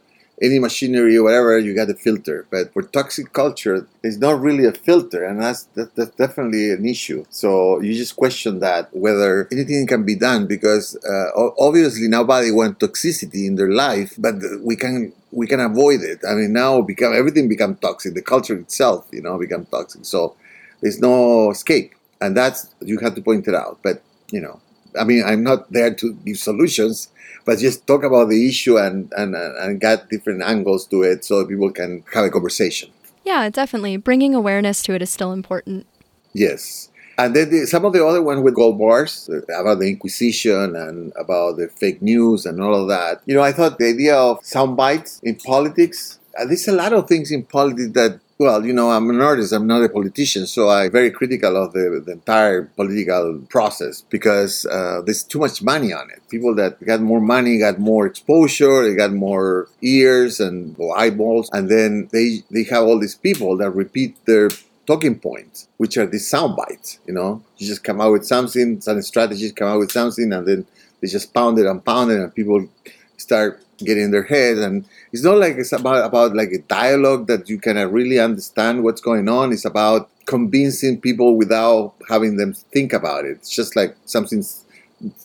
any 0.42 0.58
machinery 0.58 1.16
or 1.16 1.22
whatever, 1.22 1.58
you 1.58 1.74
got 1.74 1.90
a 1.90 1.94
filter. 1.94 2.46
But 2.50 2.72
for 2.72 2.82
toxic 2.82 3.32
culture, 3.32 3.86
it's 4.02 4.16
not 4.16 4.40
really 4.40 4.66
a 4.66 4.72
filter, 4.72 5.24
and 5.24 5.40
that's, 5.42 5.64
that, 5.74 5.94
that's 5.94 6.10
definitely 6.16 6.70
an 6.72 6.86
issue. 6.86 7.24
So 7.30 7.80
you 7.80 7.94
just 7.94 8.16
question 8.16 8.60
that 8.60 8.94
whether 8.94 9.48
anything 9.52 9.86
can 9.86 10.04
be 10.04 10.16
done 10.16 10.46
because 10.46 10.96
uh, 11.04 11.50
obviously 11.58 12.08
nobody 12.08 12.50
wants 12.50 12.84
toxicity 12.84 13.46
in 13.46 13.56
their 13.56 13.70
life, 13.70 14.14
but 14.18 14.34
we 14.60 14.76
can 14.76 15.12
we 15.30 15.46
can 15.46 15.60
avoid 15.60 16.00
it. 16.02 16.20
I 16.28 16.34
mean, 16.34 16.52
now 16.52 16.80
become 16.80 17.12
everything 17.14 17.48
become 17.48 17.76
toxic. 17.76 18.14
The 18.14 18.22
culture 18.22 18.56
itself, 18.56 19.06
you 19.12 19.22
know, 19.22 19.38
become 19.38 19.66
toxic. 19.66 20.04
So 20.04 20.36
there's 20.80 21.00
no 21.00 21.50
escape, 21.50 21.94
and 22.20 22.36
that's 22.36 22.74
you 22.80 22.98
have 22.98 23.14
to 23.14 23.22
point 23.22 23.48
it 23.48 23.54
out. 23.54 23.78
But 23.82 24.02
you 24.30 24.40
know, 24.40 24.60
I 24.98 25.04
mean, 25.04 25.24
I'm 25.24 25.42
not 25.42 25.70
there 25.72 25.94
to 25.94 26.12
give 26.24 26.38
solutions, 26.38 27.08
but 27.44 27.58
just 27.58 27.86
talk 27.86 28.04
about 28.04 28.28
the 28.28 28.48
issue 28.48 28.78
and 28.78 29.12
and 29.16 29.34
and 29.34 29.80
get 29.80 30.08
different 30.08 30.42
angles 30.42 30.86
to 30.88 31.02
it 31.02 31.24
so 31.24 31.44
people 31.46 31.70
can 31.70 32.04
have 32.12 32.24
a 32.24 32.30
conversation. 32.30 32.90
Yeah, 33.24 33.48
definitely. 33.48 33.96
Bringing 33.96 34.34
awareness 34.34 34.82
to 34.84 34.94
it 34.94 35.02
is 35.02 35.10
still 35.10 35.32
important. 35.32 35.86
Yes. 36.32 36.90
And 37.16 37.34
then 37.34 37.50
the, 37.50 37.66
some 37.66 37.84
of 37.84 37.92
the 37.92 38.04
other 38.04 38.22
ones 38.22 38.42
with 38.42 38.54
gold 38.54 38.78
bars 38.78 39.30
uh, 39.32 39.40
about 39.54 39.78
the 39.78 39.88
Inquisition 39.88 40.74
and 40.74 41.12
about 41.16 41.56
the 41.56 41.68
fake 41.68 42.02
news 42.02 42.44
and 42.44 42.60
all 42.60 42.74
of 42.74 42.88
that. 42.88 43.22
You 43.24 43.34
know, 43.34 43.42
I 43.42 43.52
thought 43.52 43.78
the 43.78 43.88
idea 43.88 44.16
of 44.16 44.44
sound 44.44 44.76
bites 44.76 45.20
in 45.22 45.36
politics, 45.36 46.18
uh, 46.38 46.44
there's 46.44 46.66
a 46.66 46.72
lot 46.72 46.92
of 46.92 47.06
things 47.06 47.30
in 47.30 47.44
politics 47.44 47.92
that 47.94 48.20
well, 48.38 48.66
you 48.66 48.72
know, 48.72 48.90
I'm 48.90 49.08
an 49.10 49.20
artist, 49.20 49.52
I'm 49.52 49.66
not 49.66 49.84
a 49.84 49.88
politician, 49.88 50.46
so 50.46 50.68
I'm 50.68 50.90
very 50.90 51.10
critical 51.10 51.56
of 51.56 51.72
the, 51.72 52.02
the 52.04 52.12
entire 52.12 52.64
political 52.64 53.40
process 53.48 54.00
because 54.00 54.66
uh, 54.66 55.02
there's 55.04 55.22
too 55.22 55.38
much 55.38 55.62
money 55.62 55.92
on 55.92 56.10
it. 56.10 56.20
People 56.28 56.54
that 56.56 56.84
got 56.84 57.00
more 57.00 57.20
money 57.20 57.58
got 57.58 57.78
more 57.78 58.06
exposure, 58.06 58.82
they 58.82 58.96
got 58.96 59.12
more 59.12 59.68
ears 59.82 60.40
and 60.40 60.76
eyeballs, 60.96 61.48
and 61.52 61.68
then 61.70 62.08
they, 62.12 62.42
they 62.50 62.64
have 62.64 62.84
all 62.84 62.98
these 62.98 63.14
people 63.14 63.56
that 63.58 63.70
repeat 63.70 64.16
their 64.26 64.50
talking 64.86 65.18
points, 65.18 65.68
which 65.76 65.96
are 65.96 66.06
these 66.06 66.28
sound 66.28 66.56
bites, 66.56 66.98
you 67.06 67.14
know. 67.14 67.40
You 67.58 67.68
just 67.68 67.84
come 67.84 68.00
out 68.00 68.12
with 68.12 68.26
something, 68.26 68.80
some 68.80 69.00
strategies 69.02 69.52
come 69.52 69.68
out 69.68 69.78
with 69.78 69.92
something, 69.92 70.32
and 70.32 70.46
then 70.46 70.66
they 71.00 71.06
just 71.06 71.32
pound 71.32 71.58
it 71.60 71.66
and 71.66 71.84
pound 71.84 72.10
it, 72.10 72.18
and 72.18 72.34
people 72.34 72.68
start 73.16 73.60
getting 73.78 74.04
in 74.04 74.10
their 74.12 74.22
heads 74.22 74.60
and 74.60 74.84
it's 75.12 75.24
not 75.24 75.38
like 75.38 75.56
it's 75.56 75.72
about 75.72 76.04
about 76.04 76.34
like 76.34 76.50
a 76.50 76.58
dialogue 76.58 77.26
that 77.26 77.48
you 77.48 77.58
can 77.58 77.76
uh, 77.76 77.86
really 77.86 78.18
understand 78.18 78.84
what's 78.84 79.00
going 79.00 79.28
on. 79.28 79.52
It's 79.52 79.64
about 79.64 80.10
convincing 80.26 81.00
people 81.00 81.36
without 81.36 81.94
having 82.08 82.36
them 82.36 82.52
think 82.54 82.92
about 82.92 83.24
it. 83.24 83.32
It's 83.32 83.54
just 83.54 83.76
like 83.76 83.96
something 84.04 84.44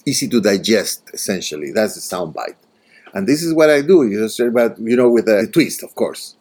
easy 0.06 0.28
to 0.28 0.41
digest 0.41 1.10
essentially. 1.13 1.71
That's 1.71 1.95
the 1.95 2.15
soundbite 2.15 2.56
and 3.13 3.28
this 3.28 3.43
is 3.43 3.54
what 3.54 3.69
i 3.69 3.82
do. 3.82 4.08
You 4.08 4.28
know 4.28 4.52
but 4.52 4.80
you 4.80 4.95
know 4.95 5.10
with 5.10 5.28
a 5.28 5.47
twist 5.47 5.84
of 5.84 5.95
course. 5.95 6.36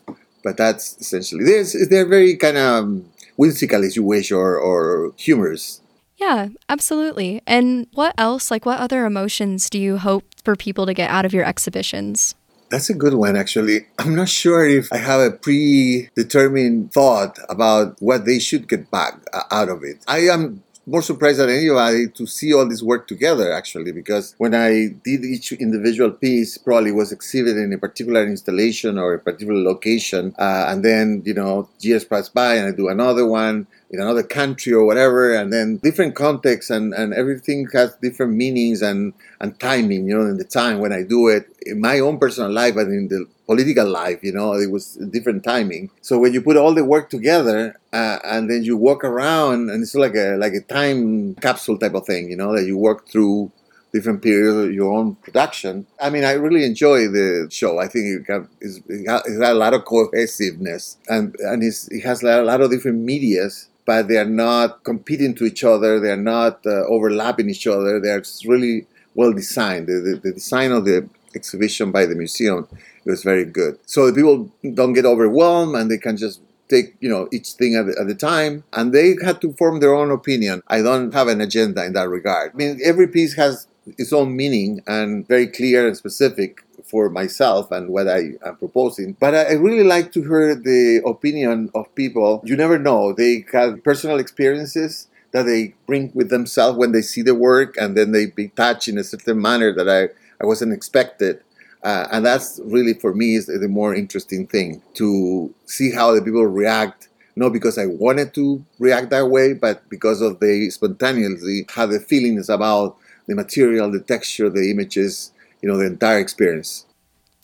But 0.44 0.56
that's 0.56 0.96
essentially 0.98 1.44
this 1.44 1.76
they're 1.88 2.06
very 2.06 2.36
kind 2.36 2.56
of 2.56 3.04
whimsical 3.36 3.84
as 3.84 3.96
you 3.96 4.02
wish 4.02 4.32
or, 4.32 4.56
or 4.56 5.12
humorous 5.16 5.80
yeah, 6.18 6.48
absolutely. 6.68 7.42
And 7.46 7.86
what 7.92 8.14
else, 8.18 8.50
like 8.50 8.66
what 8.66 8.80
other 8.80 9.06
emotions 9.06 9.70
do 9.70 9.78
you 9.78 9.98
hope 9.98 10.24
for 10.42 10.56
people 10.56 10.84
to 10.86 10.92
get 10.92 11.10
out 11.10 11.24
of 11.24 11.32
your 11.32 11.44
exhibitions? 11.44 12.34
That's 12.70 12.90
a 12.90 12.94
good 12.94 13.14
one, 13.14 13.36
actually. 13.36 13.86
I'm 13.98 14.14
not 14.14 14.28
sure 14.28 14.66
if 14.66 14.92
I 14.92 14.98
have 14.98 15.20
a 15.20 15.30
predetermined 15.30 16.92
thought 16.92 17.38
about 17.48 17.96
what 18.00 18.24
they 18.26 18.38
should 18.38 18.68
get 18.68 18.90
back 18.90 19.14
uh, 19.32 19.44
out 19.50 19.68
of 19.68 19.84
it. 19.84 19.98
I 20.06 20.26
am 20.28 20.62
more 20.88 21.02
surprised 21.02 21.38
than 21.38 21.50
anybody 21.50 22.08
to 22.08 22.26
see 22.26 22.52
all 22.54 22.68
this 22.68 22.82
work 22.82 23.06
together 23.06 23.52
actually 23.52 23.92
because 23.92 24.34
when 24.38 24.54
i 24.54 24.88
did 25.04 25.24
each 25.24 25.52
individual 25.52 26.10
piece 26.10 26.56
probably 26.58 26.92
was 26.92 27.12
exhibited 27.12 27.58
in 27.58 27.72
a 27.72 27.78
particular 27.78 28.26
installation 28.26 28.98
or 28.98 29.14
a 29.14 29.18
particular 29.18 29.60
location 29.60 30.34
uh, 30.38 30.66
and 30.68 30.84
then 30.84 31.22
you 31.24 31.34
know 31.34 31.68
years 31.80 32.04
pass 32.04 32.28
by 32.28 32.54
and 32.54 32.66
i 32.66 32.72
do 32.74 32.88
another 32.88 33.26
one 33.26 33.66
in 33.90 34.00
another 34.00 34.22
country 34.22 34.72
or 34.72 34.84
whatever, 34.84 35.34
and 35.34 35.52
then 35.52 35.78
different 35.78 36.14
contexts 36.14 36.70
and, 36.70 36.92
and 36.92 37.14
everything 37.14 37.66
has 37.72 37.94
different 38.02 38.34
meanings 38.34 38.82
and, 38.82 39.14
and 39.40 39.58
timing, 39.60 40.06
you 40.06 40.16
know, 40.16 40.26
in 40.26 40.36
the 40.36 40.44
time 40.44 40.78
when 40.78 40.92
I 40.92 41.02
do 41.02 41.28
it, 41.28 41.46
in 41.62 41.80
my 41.80 42.00
own 42.00 42.18
personal 42.18 42.52
life 42.52 42.76
and 42.76 42.92
in 42.92 43.08
the 43.08 43.26
political 43.48 43.88
life, 43.88 44.20
you 44.22 44.32
know, 44.32 44.52
it 44.52 44.70
was 44.70 44.84
different 45.16 45.42
timing. 45.42 45.90
So 46.02 46.18
when 46.18 46.34
you 46.34 46.42
put 46.42 46.58
all 46.58 46.74
the 46.74 46.84
work 46.84 47.08
together 47.08 47.74
uh, 47.92 48.18
and 48.22 48.50
then 48.50 48.62
you 48.62 48.76
walk 48.76 49.02
around 49.02 49.70
and 49.70 49.82
it's 49.82 49.94
like 49.94 50.14
a 50.14 50.36
like 50.36 50.52
a 50.52 50.60
time 50.60 51.34
capsule 51.46 51.78
type 51.78 51.94
of 51.94 52.04
thing, 52.04 52.30
you 52.30 52.36
know, 52.36 52.54
that 52.54 52.66
you 52.66 52.76
work 52.76 53.08
through 53.08 53.50
different 53.90 54.20
periods 54.22 54.56
of 54.66 54.72
your 54.74 54.92
own 54.92 55.14
production. 55.26 55.86
I 55.98 56.10
mean, 56.10 56.24
I 56.24 56.32
really 56.32 56.64
enjoy 56.64 57.08
the 57.08 57.48
show. 57.50 57.78
I 57.78 57.88
think 57.88 58.04
it, 58.20 58.26
got, 58.26 58.42
it 58.60 59.08
has 59.08 59.50
a 59.50 59.54
lot 59.54 59.72
of 59.72 59.86
cohesiveness 59.86 60.98
and, 61.08 61.34
and 61.40 61.62
it 61.62 62.02
has 62.04 62.22
a 62.22 62.42
lot 62.42 62.60
of 62.60 62.70
different 62.70 62.98
medias 62.98 63.68
but 63.88 64.06
they 64.08 64.18
are 64.18 64.26
not 64.26 64.84
competing 64.84 65.34
to 65.34 65.46
each 65.46 65.64
other. 65.64 65.98
They 65.98 66.10
are 66.10 66.24
not 66.36 66.60
uh, 66.66 66.84
overlapping 66.94 67.48
each 67.48 67.66
other. 67.66 67.98
They 67.98 68.10
are 68.10 68.22
really 68.44 68.86
well 69.14 69.32
designed. 69.32 69.86
The, 69.86 69.94
the, 70.06 70.20
the, 70.24 70.32
design 70.34 70.72
of 70.72 70.84
the 70.84 71.08
exhibition 71.34 71.90
by 71.90 72.04
the 72.04 72.14
museum 72.14 72.68
was 73.08 73.24
very 73.24 73.44
good. 73.44 73.78
So 73.86 74.06
the 74.06 74.12
people 74.12 74.50
don't 74.74 74.92
get 74.92 75.04
overwhelmed 75.04 75.74
and 75.74 75.90
they 75.90 75.98
can 75.98 76.16
just 76.16 76.40
take 76.68 76.94
you 77.00 77.08
know 77.08 77.28
each 77.32 77.52
thing 77.52 77.74
at, 77.74 77.88
at 77.98 78.10
a 78.10 78.14
time 78.14 78.62
and 78.74 78.92
they 78.92 79.16
had 79.24 79.40
to 79.40 79.52
form 79.54 79.80
their 79.80 79.94
own 79.94 80.10
opinion 80.10 80.62
i 80.68 80.82
don't 80.82 81.14
have 81.14 81.26
an 81.26 81.40
agenda 81.40 81.82
in 81.82 81.94
that 81.94 82.10
regard 82.10 82.52
i 82.52 82.56
mean 82.58 82.78
every 82.84 83.08
piece 83.08 83.34
has 83.36 83.66
its 83.96 84.12
own 84.12 84.36
meaning 84.36 84.82
and 84.86 85.26
very 85.26 85.46
clear 85.46 85.86
and 85.86 85.96
specific 85.96 86.62
for 86.84 87.10
myself 87.10 87.70
and 87.70 87.90
what 87.90 88.08
I 88.08 88.32
am 88.44 88.56
proposing. 88.56 89.16
But 89.20 89.34
I 89.34 89.52
really 89.52 89.84
like 89.84 90.12
to 90.12 90.22
hear 90.22 90.54
the 90.54 91.02
opinion 91.06 91.70
of 91.74 91.94
people. 91.94 92.42
You 92.44 92.56
never 92.56 92.78
know. 92.78 93.12
They 93.12 93.44
have 93.52 93.82
personal 93.84 94.18
experiences 94.18 95.06
that 95.32 95.42
they 95.42 95.74
bring 95.86 96.10
with 96.14 96.30
themselves 96.30 96.78
when 96.78 96.92
they 96.92 97.02
see 97.02 97.22
the 97.22 97.34
work 97.34 97.76
and 97.76 97.96
then 97.96 98.12
they 98.12 98.26
be 98.26 98.48
touched 98.48 98.88
in 98.88 98.96
a 98.96 99.04
certain 99.04 99.40
manner 99.40 99.72
that 99.74 99.88
I, 99.88 100.08
I 100.42 100.46
wasn't 100.46 100.72
expected. 100.72 101.42
Uh, 101.82 102.08
and 102.10 102.26
that's 102.26 102.60
really 102.64 102.94
for 102.94 103.14
me 103.14 103.36
is 103.36 103.46
the 103.46 103.68
more 103.68 103.94
interesting 103.94 104.46
thing 104.46 104.82
to 104.94 105.54
see 105.66 105.92
how 105.92 106.12
the 106.12 106.20
people 106.20 106.44
react 106.44 107.08
not 107.38 107.52
because 107.52 107.78
I 107.78 107.86
wanted 107.86 108.34
to 108.34 108.64
react 108.78 109.10
that 109.10 109.28
way, 109.30 109.52
but 109.52 109.88
because 109.88 110.20
of 110.20 110.40
the 110.40 110.68
spontaneously 110.70 111.66
how 111.70 111.86
the 111.86 112.00
feelings 112.00 112.48
about 112.48 112.96
the 113.28 113.34
material, 113.34 113.90
the 113.90 114.00
texture, 114.00 114.50
the 114.50 114.70
images, 114.70 115.32
you 115.62 115.68
know, 115.68 115.76
the 115.76 115.86
entire 115.86 116.18
experience. 116.18 116.84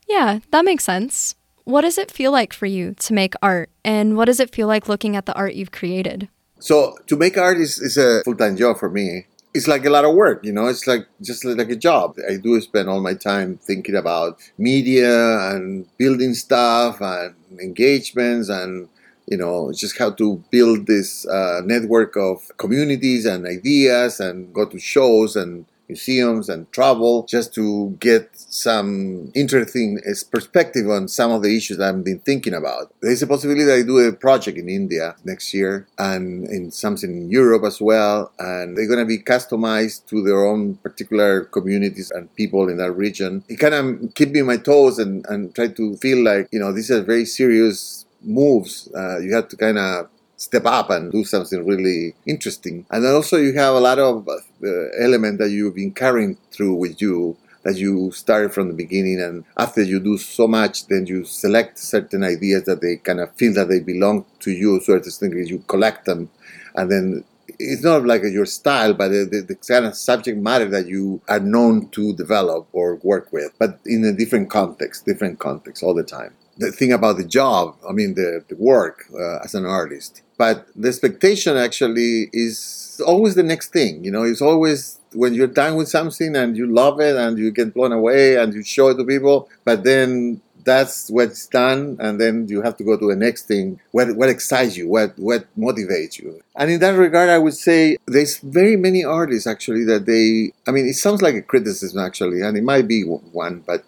Yeah, 0.08 0.40
that 0.50 0.64
makes 0.64 0.84
sense. 0.84 1.36
What 1.64 1.82
does 1.82 1.96
it 1.96 2.10
feel 2.10 2.32
like 2.32 2.52
for 2.52 2.66
you 2.66 2.94
to 2.94 3.14
make 3.14 3.34
art? 3.40 3.70
And 3.84 4.16
what 4.16 4.26
does 4.26 4.40
it 4.40 4.54
feel 4.54 4.66
like 4.66 4.88
looking 4.88 5.16
at 5.16 5.26
the 5.26 5.34
art 5.34 5.54
you've 5.54 5.72
created? 5.72 6.28
So, 6.58 6.96
to 7.06 7.16
make 7.16 7.38
art 7.38 7.58
is, 7.58 7.78
is 7.78 7.96
a 7.96 8.22
full 8.24 8.36
time 8.36 8.56
job 8.56 8.78
for 8.78 8.90
me. 8.90 9.26
It's 9.54 9.68
like 9.68 9.84
a 9.84 9.90
lot 9.90 10.04
of 10.04 10.14
work, 10.16 10.44
you 10.44 10.52
know, 10.52 10.66
it's 10.66 10.86
like 10.86 11.06
just 11.22 11.44
like 11.44 11.70
a 11.70 11.76
job. 11.76 12.16
I 12.28 12.36
do 12.36 12.60
spend 12.60 12.88
all 12.88 13.00
my 13.00 13.14
time 13.14 13.56
thinking 13.56 13.94
about 13.94 14.40
media 14.58 15.50
and 15.50 15.86
building 15.96 16.34
stuff 16.34 17.00
and 17.00 17.36
engagements 17.60 18.48
and 18.48 18.88
you 19.26 19.36
know 19.36 19.72
just 19.72 19.96
how 19.96 20.10
to 20.10 20.42
build 20.50 20.86
this 20.86 21.26
uh, 21.28 21.60
network 21.64 22.16
of 22.16 22.50
communities 22.56 23.24
and 23.26 23.46
ideas 23.46 24.18
and 24.18 24.52
go 24.52 24.66
to 24.66 24.78
shows 24.78 25.36
and 25.36 25.66
museums 25.88 26.48
and 26.48 26.70
travel 26.72 27.26
just 27.28 27.54
to 27.54 27.96
get 28.00 28.30
some 28.34 29.30
interesting 29.34 30.00
perspective 30.30 30.88
on 30.88 31.08
some 31.08 31.30
of 31.30 31.42
the 31.42 31.56
issues 31.56 31.80
I've 31.80 32.04
been 32.04 32.20
thinking 32.20 32.54
about. 32.54 32.92
There's 33.00 33.22
a 33.22 33.26
possibility 33.26 33.64
that 33.64 33.74
I 33.74 33.82
do 33.82 33.98
a 33.98 34.12
project 34.12 34.58
in 34.58 34.68
India 34.68 35.16
next 35.24 35.52
year 35.52 35.86
and 35.98 36.46
in 36.48 36.70
something 36.70 37.10
in 37.10 37.30
Europe 37.30 37.64
as 37.64 37.80
well. 37.80 38.32
And 38.38 38.76
they're 38.76 38.88
going 38.88 39.00
to 39.00 39.04
be 39.04 39.18
customized 39.18 40.06
to 40.06 40.22
their 40.22 40.44
own 40.44 40.76
particular 40.76 41.44
communities 41.44 42.10
and 42.10 42.34
people 42.34 42.68
in 42.68 42.76
that 42.78 42.92
region. 42.92 43.44
It 43.48 43.56
kind 43.56 43.74
of 43.74 44.14
keep 44.14 44.30
me 44.30 44.40
on 44.40 44.46
my 44.46 44.56
toes 44.56 44.98
and, 44.98 45.24
and 45.28 45.54
try 45.54 45.68
to 45.68 45.96
feel 45.96 46.24
like, 46.24 46.48
you 46.52 46.60
know, 46.60 46.72
these 46.72 46.90
are 46.90 47.02
very 47.02 47.24
serious 47.24 48.06
moves. 48.22 48.88
Uh, 48.96 49.18
you 49.18 49.34
have 49.34 49.48
to 49.48 49.56
kind 49.56 49.78
of 49.78 50.08
step 50.44 50.66
up 50.66 50.90
and 50.90 51.10
do 51.10 51.24
something 51.24 51.66
really 51.66 52.14
interesting. 52.26 52.86
And 52.90 53.06
also 53.06 53.36
you 53.36 53.54
have 53.54 53.74
a 53.74 53.80
lot 53.80 53.98
of 53.98 54.28
uh, 54.28 54.68
element 55.00 55.38
that 55.38 55.50
you've 55.50 55.74
been 55.74 55.92
carrying 55.92 56.36
through 56.52 56.74
with 56.74 57.00
you 57.00 57.36
that 57.64 57.76
you 57.76 58.10
started 58.12 58.52
from 58.52 58.68
the 58.68 58.74
beginning 58.74 59.18
and 59.20 59.42
after 59.56 59.82
you 59.82 59.98
do 59.98 60.18
so 60.18 60.46
much 60.46 60.86
then 60.88 61.06
you 61.06 61.24
select 61.24 61.78
certain 61.78 62.22
ideas 62.22 62.64
that 62.64 62.82
they 62.82 62.96
kind 62.96 63.20
of 63.20 63.34
feel 63.36 63.54
that 63.54 63.70
they 63.70 63.80
belong 63.80 64.22
to 64.38 64.50
you 64.50 64.80
so 64.80 64.98
to 64.98 65.10
speak 65.10 65.32
you 65.32 65.58
collect 65.66 66.04
them 66.04 66.28
and 66.74 66.90
then 66.90 67.24
it's 67.58 67.82
not 67.82 68.04
like 68.04 68.22
your 68.22 68.44
style 68.44 68.92
but 68.92 69.08
the, 69.08 69.24
the, 69.24 69.40
the, 69.40 69.54
kind 69.54 69.86
of 69.86 69.94
subject 69.94 70.36
matter 70.36 70.68
that 70.68 70.86
you 70.86 71.22
are 71.26 71.40
known 71.40 71.88
to 71.88 72.14
develop 72.16 72.68
or 72.72 72.96
work 72.96 73.32
with 73.32 73.50
but 73.58 73.80
in 73.86 74.04
a 74.04 74.12
different 74.12 74.50
context 74.50 75.06
different 75.06 75.38
context 75.38 75.82
all 75.82 75.94
the 75.94 76.02
time 76.02 76.34
the 76.56 76.72
thing 76.72 76.92
about 76.92 77.16
the 77.16 77.24
job, 77.24 77.76
I 77.88 77.92
mean, 77.92 78.14
the, 78.14 78.44
the 78.48 78.56
work 78.56 79.04
uh, 79.12 79.38
as 79.38 79.54
an 79.54 79.66
artist. 79.66 80.22
But 80.36 80.66
the 80.74 80.88
expectation 80.88 81.56
actually 81.56 82.28
is 82.32 83.00
always 83.06 83.34
the 83.34 83.42
next 83.42 83.72
thing. 83.72 84.04
You 84.04 84.10
know, 84.10 84.24
it's 84.24 84.42
always 84.42 84.98
when 85.12 85.34
you're 85.34 85.46
done 85.46 85.76
with 85.76 85.88
something 85.88 86.34
and 86.34 86.56
you 86.56 86.66
love 86.66 87.00
it 87.00 87.16
and 87.16 87.38
you 87.38 87.50
get 87.50 87.72
blown 87.72 87.92
away 87.92 88.36
and 88.36 88.52
you 88.52 88.62
show 88.64 88.88
it 88.88 88.96
to 88.96 89.04
people, 89.04 89.48
but 89.64 89.84
then 89.84 90.40
that's 90.64 91.10
what's 91.10 91.46
done 91.46 91.96
and 92.00 92.20
then 92.20 92.48
you 92.48 92.62
have 92.62 92.76
to 92.76 92.84
go 92.84 92.96
to 92.96 93.06
the 93.08 93.16
next 93.16 93.46
thing 93.46 93.78
what 93.92 94.16
what 94.16 94.28
excites 94.28 94.76
you 94.76 94.88
what 94.88 95.16
what 95.18 95.46
motivates 95.58 96.18
you 96.18 96.40
and 96.56 96.70
in 96.70 96.80
that 96.80 96.96
regard 96.96 97.28
i 97.28 97.38
would 97.38 97.54
say 97.54 97.96
there's 98.06 98.38
very 98.38 98.76
many 98.76 99.04
artists 99.04 99.46
actually 99.46 99.84
that 99.84 100.06
they 100.06 100.50
i 100.66 100.70
mean 100.70 100.86
it 100.86 100.94
sounds 100.94 101.22
like 101.22 101.34
a 101.34 101.42
criticism 101.42 102.00
actually 102.00 102.40
and 102.40 102.56
it 102.56 102.64
might 102.64 102.88
be 102.88 103.02
one 103.02 103.62
but 103.66 103.84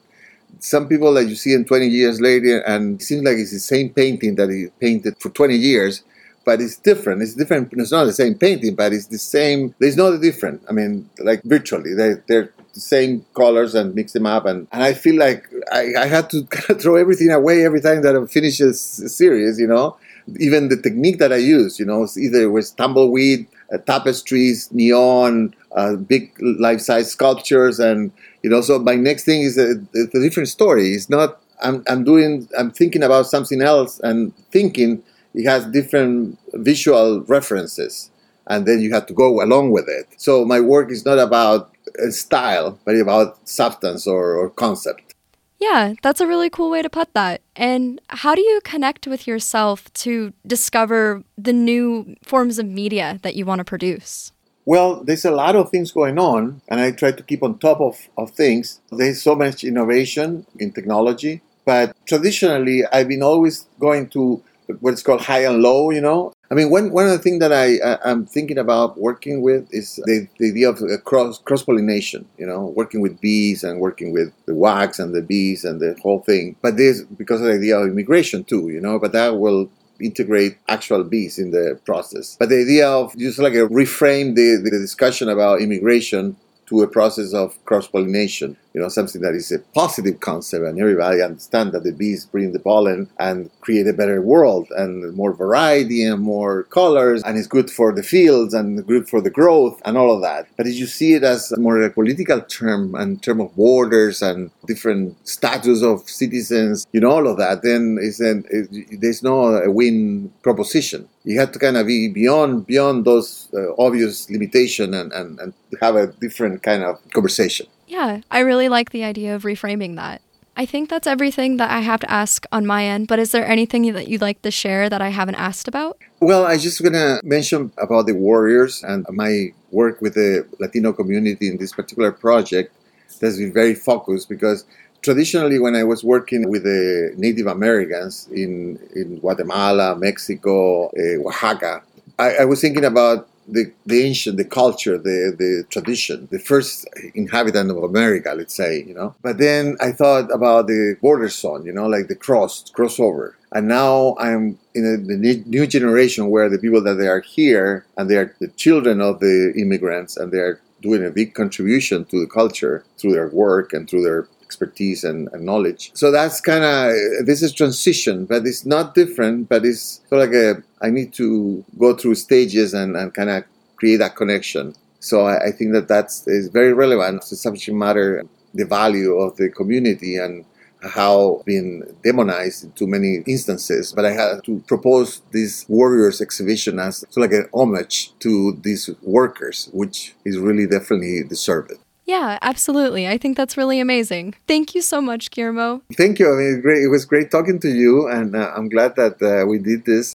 some 0.58 0.88
people 0.88 1.12
that 1.14 1.26
you 1.26 1.34
see 1.34 1.52
in 1.52 1.64
20 1.64 1.86
years 1.86 2.20
later 2.20 2.60
and 2.60 3.00
it 3.00 3.04
seems 3.04 3.22
like 3.22 3.36
it's 3.36 3.52
the 3.52 3.58
same 3.58 3.90
painting 3.90 4.34
that 4.36 4.50
he 4.50 4.66
painted 4.80 5.16
for 5.18 5.30
20 5.30 5.54
years 5.56 6.02
but 6.46 6.60
it's 6.60 6.76
different. 6.76 7.20
It's 7.22 7.34
different 7.34 7.72
it's 7.72 7.92
not 7.92 8.04
the 8.04 8.12
same 8.12 8.34
painting 8.36 8.74
but 8.74 8.92
it's 8.94 9.08
the 9.08 9.18
same 9.18 9.74
there's 9.80 9.96
no 9.96 10.16
different. 10.16 10.62
I 10.68 10.72
mean 10.72 11.10
like 11.18 11.42
virtually 11.42 11.92
they, 11.92 12.14
they're 12.28 12.50
the 12.76 12.80
same 12.80 13.24
colors 13.34 13.74
and 13.74 13.94
mix 13.94 14.12
them 14.12 14.26
up 14.26 14.44
and, 14.44 14.68
and 14.70 14.82
i 14.82 14.92
feel 14.92 15.18
like 15.18 15.48
I, 15.72 15.94
I 15.98 16.06
had 16.06 16.30
to 16.30 16.44
kind 16.56 16.70
of 16.70 16.80
throw 16.80 16.94
everything 16.96 17.30
away 17.30 17.64
every 17.64 17.80
time 17.80 18.02
that 18.02 18.14
i 18.14 18.24
finish 18.26 18.60
a, 18.60 18.72
series 18.72 19.58
you 19.58 19.66
know? 19.66 19.96
Even 20.38 20.68
the 20.68 20.76
technique 20.76 21.18
that 21.18 21.32
i 21.32 21.36
use 21.36 21.78
you 21.80 21.86
know 21.86 22.06
either 22.16 22.42
it 22.42 22.52
was 22.58 22.70
tumbleweed 22.70 23.46
uh, 23.72 23.78
tapestries 23.78 24.70
neon 24.72 25.54
uh, 25.72 25.96
big 25.96 26.32
life-size 26.40 27.10
sculptures 27.10 27.80
and 27.80 28.12
you 28.42 28.50
know 28.50 28.60
so 28.60 28.78
my 28.78 28.94
next 28.94 29.24
thing 29.24 29.42
is 29.42 29.58
a, 29.58 29.72
a 29.94 30.20
different 30.20 30.48
story. 30.48 30.92
It's 30.92 31.10
not 31.10 31.40
I'm, 31.62 31.82
I'm 31.88 32.04
doing 32.04 32.48
i'm 32.58 32.70
thinking 32.70 33.02
about 33.02 33.26
something 33.26 33.62
else 33.62 33.98
and 34.00 34.36
thinking 34.50 35.02
it 35.36 35.46
has 35.46 35.66
different 35.66 36.38
visual 36.54 37.22
references, 37.28 38.10
and 38.46 38.66
then 38.66 38.80
you 38.80 38.92
have 38.94 39.06
to 39.06 39.14
go 39.14 39.42
along 39.42 39.70
with 39.70 39.88
it. 39.88 40.08
So 40.16 40.44
my 40.44 40.60
work 40.60 40.90
is 40.90 41.04
not 41.04 41.18
about 41.18 41.70
uh, 42.02 42.10
style, 42.10 42.78
but 42.84 42.96
about 42.96 43.46
substance 43.46 44.06
or, 44.06 44.34
or 44.34 44.50
concept. 44.50 45.14
Yeah, 45.58 45.94
that's 46.02 46.20
a 46.20 46.26
really 46.26 46.50
cool 46.50 46.70
way 46.70 46.82
to 46.82 46.90
put 46.90 47.14
that. 47.14 47.40
And 47.54 48.00
how 48.08 48.34
do 48.34 48.42
you 48.42 48.60
connect 48.64 49.06
with 49.06 49.26
yourself 49.26 49.92
to 49.94 50.32
discover 50.46 51.22
the 51.38 51.52
new 51.52 52.16
forms 52.22 52.58
of 52.58 52.66
media 52.66 53.18
that 53.22 53.36
you 53.36 53.46
want 53.46 53.60
to 53.60 53.64
produce? 53.64 54.32
Well, 54.66 55.04
there's 55.04 55.24
a 55.24 55.30
lot 55.30 55.54
of 55.54 55.70
things 55.70 55.92
going 55.92 56.18
on, 56.18 56.60
and 56.68 56.80
I 56.80 56.90
try 56.90 57.12
to 57.12 57.22
keep 57.22 57.42
on 57.42 57.58
top 57.58 57.80
of, 57.80 58.08
of 58.18 58.32
things. 58.32 58.80
There's 58.90 59.22
so 59.22 59.34
much 59.34 59.64
innovation 59.64 60.44
in 60.58 60.72
technology, 60.72 61.40
but 61.64 61.96
traditionally, 62.04 62.84
I've 62.92 63.08
been 63.08 63.22
always 63.22 63.66
going 63.78 64.08
to 64.10 64.42
what's 64.80 65.02
called 65.02 65.20
high 65.20 65.44
and 65.44 65.62
low, 65.62 65.90
you 65.90 66.00
know. 66.00 66.32
I 66.50 66.54
mean, 66.54 66.70
one, 66.70 66.92
one 66.92 67.06
of 67.06 67.10
the 67.10 67.18
things 67.18 67.40
that 67.40 67.52
I, 67.52 67.78
I, 67.78 68.10
am 68.10 68.24
thinking 68.24 68.58
about 68.58 68.98
working 68.98 69.42
with 69.42 69.66
is 69.72 69.96
the, 70.04 70.28
the 70.38 70.50
idea 70.50 70.70
of 70.70 70.80
uh, 70.80 70.98
cross, 70.98 71.38
cross 71.38 71.64
pollination, 71.64 72.26
you 72.38 72.46
know, 72.46 72.66
working 72.76 73.00
with 73.00 73.20
bees 73.20 73.64
and 73.64 73.80
working 73.80 74.12
with 74.12 74.32
the 74.46 74.54
wax 74.54 74.98
and 74.98 75.14
the 75.14 75.22
bees 75.22 75.64
and 75.64 75.80
the 75.80 75.96
whole 76.02 76.20
thing. 76.20 76.54
But 76.62 76.76
this, 76.76 77.02
because 77.02 77.40
of 77.40 77.48
the 77.48 77.54
idea 77.54 77.78
of 77.78 77.88
immigration 77.88 78.44
too, 78.44 78.68
you 78.68 78.80
know, 78.80 78.98
but 78.98 79.12
that 79.12 79.38
will 79.38 79.68
integrate 80.00 80.58
actual 80.68 81.02
bees 81.04 81.38
in 81.38 81.50
the 81.50 81.80
process. 81.84 82.36
But 82.38 82.50
the 82.50 82.60
idea 82.60 82.88
of 82.88 83.16
just 83.16 83.38
like 83.38 83.54
a 83.54 83.66
reframe 83.68 84.34
the, 84.34 84.60
the 84.62 84.70
discussion 84.70 85.28
about 85.28 85.60
immigration 85.60 86.36
to 86.66 86.82
a 86.82 86.88
process 86.88 87.32
of 87.32 87.62
cross 87.64 87.86
pollination 87.86 88.56
you 88.76 88.82
know, 88.82 88.90
something 88.90 89.22
that 89.22 89.34
is 89.34 89.50
a 89.50 89.58
positive 89.58 90.20
concept, 90.20 90.62
and 90.66 90.78
everybody 90.78 91.22
understand 91.22 91.72
that 91.72 91.82
the 91.82 91.92
bees 91.92 92.26
bring 92.26 92.52
the 92.52 92.58
pollen 92.58 93.08
and 93.18 93.50
create 93.62 93.86
a 93.86 93.94
better 93.94 94.20
world 94.20 94.68
and 94.76 95.16
more 95.16 95.32
variety 95.32 96.04
and 96.04 96.20
more 96.20 96.64
colors, 96.64 97.22
and 97.22 97.38
it's 97.38 97.46
good 97.46 97.70
for 97.70 97.90
the 97.90 98.02
fields 98.02 98.52
and 98.52 98.86
good 98.86 99.08
for 99.08 99.22
the 99.22 99.30
growth 99.30 99.80
and 99.86 99.96
all 99.96 100.14
of 100.14 100.20
that. 100.20 100.46
But 100.58 100.66
if 100.66 100.74
you 100.74 100.84
see 100.84 101.14
it 101.14 101.24
as 101.24 101.56
more 101.56 101.80
a 101.80 101.88
political 101.88 102.42
term 102.42 102.94
and 102.94 103.22
term 103.22 103.40
of 103.40 103.56
borders 103.56 104.20
and 104.20 104.50
different 104.66 105.26
status 105.26 105.82
of 105.82 106.06
citizens, 106.10 106.86
you 106.92 107.00
know, 107.00 107.12
all 107.12 107.26
of 107.28 107.38
that, 107.38 107.62
then 107.62 107.96
it's 107.98 108.20
an, 108.20 108.44
it, 108.50 109.00
there's 109.00 109.22
no 109.22 109.62
win 109.70 110.30
proposition. 110.42 111.08
You 111.26 111.40
have 111.40 111.50
to 111.52 111.58
kind 111.58 111.76
of 111.76 111.86
be 111.86 112.08
beyond 112.08 112.66
beyond 112.66 113.04
those 113.04 113.48
uh, 113.52 113.74
obvious 113.76 114.30
limitation 114.30 114.94
and, 114.94 115.12
and, 115.12 115.38
and 115.40 115.52
have 115.82 115.96
a 115.96 116.06
different 116.06 116.62
kind 116.62 116.82
of 116.84 116.94
conversation. 117.10 117.66
Yeah, 117.88 118.20
I 118.30 118.40
really 118.40 118.68
like 118.68 118.90
the 118.90 119.04
idea 119.04 119.34
of 119.34 119.42
reframing 119.42 119.96
that. 119.96 120.22
I 120.56 120.64
think 120.64 120.88
that's 120.88 121.06
everything 121.06 121.58
that 121.58 121.70
I 121.70 121.80
have 121.80 122.00
to 122.00 122.10
ask 122.10 122.46
on 122.50 122.64
my 122.64 122.86
end, 122.86 123.08
but 123.08 123.18
is 123.18 123.30
there 123.32 123.46
anything 123.46 123.92
that 123.92 124.08
you'd 124.08 124.22
like 124.22 124.40
to 124.40 124.50
share 124.50 124.88
that 124.88 125.02
I 125.02 125.10
haven't 125.10 125.34
asked 125.34 125.68
about? 125.68 125.98
Well, 126.20 126.46
I 126.46 126.56
just 126.56 126.82
gonna 126.82 127.20
mention 127.22 127.72
about 127.76 128.06
the 128.06 128.14
warriors 128.14 128.82
and 128.82 129.04
my 129.10 129.52
work 129.70 130.00
with 130.00 130.14
the 130.14 130.46
Latino 130.58 130.94
community 130.94 131.48
in 131.48 131.58
this 131.58 131.72
particular 131.72 132.10
project 132.10 132.72
that's 133.20 133.36
been 133.36 133.52
very 133.52 133.74
focused 133.74 134.28
because 134.28 134.64
traditionally 135.06 135.60
when 135.60 135.76
I 135.76 135.84
was 135.84 136.02
working 136.02 136.50
with 136.50 136.64
the 136.64 137.14
Native 137.16 137.46
Americans 137.46 138.28
in, 138.32 138.76
in 138.96 139.20
Guatemala, 139.20 139.94
Mexico, 139.94 140.88
uh, 140.88 141.28
Oaxaca, 141.28 141.80
I, 142.18 142.28
I 142.42 142.44
was 142.44 142.60
thinking 142.60 142.84
about 142.84 143.28
the, 143.46 143.72
the 143.86 144.02
ancient, 144.02 144.36
the 144.36 144.44
culture, 144.44 144.98
the, 144.98 145.32
the 145.38 145.64
tradition, 145.70 146.26
the 146.32 146.40
first 146.40 146.88
inhabitant 147.14 147.70
of 147.70 147.84
America, 147.84 148.34
let's 148.36 148.56
say, 148.56 148.82
you 148.82 148.94
know. 148.94 149.14
But 149.22 149.38
then 149.38 149.76
I 149.80 149.92
thought 149.92 150.28
about 150.34 150.66
the 150.66 150.96
border 151.00 151.28
zone, 151.28 151.64
you 151.64 151.72
know, 151.72 151.86
like 151.86 152.08
the 152.08 152.16
cross, 152.16 152.64
crossover. 152.76 153.34
And 153.52 153.68
now 153.68 154.16
I'm 154.18 154.58
in 154.74 154.84
a, 154.84 154.96
the 154.96 155.44
new 155.46 155.68
generation 155.68 156.30
where 156.30 156.48
the 156.48 156.58
people 156.58 156.82
that 156.82 156.94
they 156.94 157.06
are 157.06 157.20
here 157.20 157.86
and 157.96 158.10
they 158.10 158.16
are 158.16 158.34
the 158.40 158.48
children 158.48 159.00
of 159.00 159.20
the 159.20 159.54
immigrants 159.56 160.16
and 160.16 160.32
they 160.32 160.38
are 160.38 160.60
doing 160.82 161.04
a 161.04 161.10
big 161.10 161.34
contribution 161.34 162.04
to 162.06 162.20
the 162.20 162.26
culture 162.26 162.84
through 162.98 163.12
their 163.12 163.28
work 163.28 163.72
and 163.72 163.88
through 163.88 164.02
their 164.02 164.26
expertise 164.46 165.04
and, 165.04 165.28
and 165.32 165.44
knowledge. 165.44 165.90
So 165.94 166.10
that's 166.10 166.40
kind 166.40 166.64
of 166.64 167.26
this 167.26 167.42
is 167.42 167.52
transition, 167.52 168.26
but 168.26 168.46
it's 168.46 168.64
not 168.64 168.94
different. 168.94 169.48
But 169.48 169.64
it's 169.64 170.00
sort 170.08 170.22
of 170.22 170.28
like 170.28 170.36
a 170.36 170.62
I 170.86 170.90
need 170.90 171.12
to 171.14 171.64
go 171.78 171.94
through 171.96 172.16
stages 172.16 172.72
and, 172.74 172.96
and 172.96 173.12
kind 173.12 173.30
of 173.30 173.44
create 173.76 173.98
that 173.98 174.16
connection. 174.16 174.74
So 175.00 175.26
I, 175.26 175.48
I 175.48 175.50
think 175.50 175.72
that 175.72 175.88
that's 175.88 176.26
is 176.26 176.48
very 176.48 176.72
relevant. 176.72 177.24
A 177.24 177.36
subject 177.36 177.76
matter, 177.76 178.24
the 178.54 178.64
value 178.64 179.16
of 179.16 179.36
the 179.36 179.48
community 179.50 180.16
and 180.16 180.44
how 180.82 181.42
been 181.44 181.82
demonized 182.04 182.64
in 182.64 182.72
too 182.72 182.86
many 182.86 183.22
instances. 183.26 183.92
But 183.92 184.04
I 184.04 184.12
had 184.12 184.44
to 184.44 184.62
propose 184.66 185.22
this 185.32 185.68
warriors 185.68 186.20
exhibition 186.20 186.78
as 186.78 187.04
so 187.10 187.20
like 187.20 187.32
an 187.32 187.48
homage 187.52 188.12
to 188.20 188.58
these 188.62 188.90
workers, 189.02 189.68
which 189.72 190.14
is 190.24 190.38
really 190.38 190.66
definitely 190.66 191.24
deserved. 191.24 191.72
Yeah, 192.06 192.38
absolutely. 192.40 193.08
I 193.08 193.18
think 193.18 193.36
that's 193.36 193.56
really 193.56 193.80
amazing. 193.80 194.36
Thank 194.46 194.76
you 194.76 194.80
so 194.80 195.00
much, 195.00 195.32
Guillermo. 195.32 195.82
Thank 195.94 196.20
you. 196.20 196.32
I 196.32 196.36
mean, 196.36 196.60
great. 196.62 196.82
It 196.82 196.88
was 196.88 197.04
great 197.04 197.32
talking 197.32 197.58
to 197.58 197.68
you, 197.68 198.08
and 198.08 198.36
uh, 198.36 198.52
I'm 198.56 198.68
glad 198.68 198.94
that 198.94 199.20
uh, 199.20 199.44
we 199.46 199.58
did 199.58 199.84
this. 199.84 200.14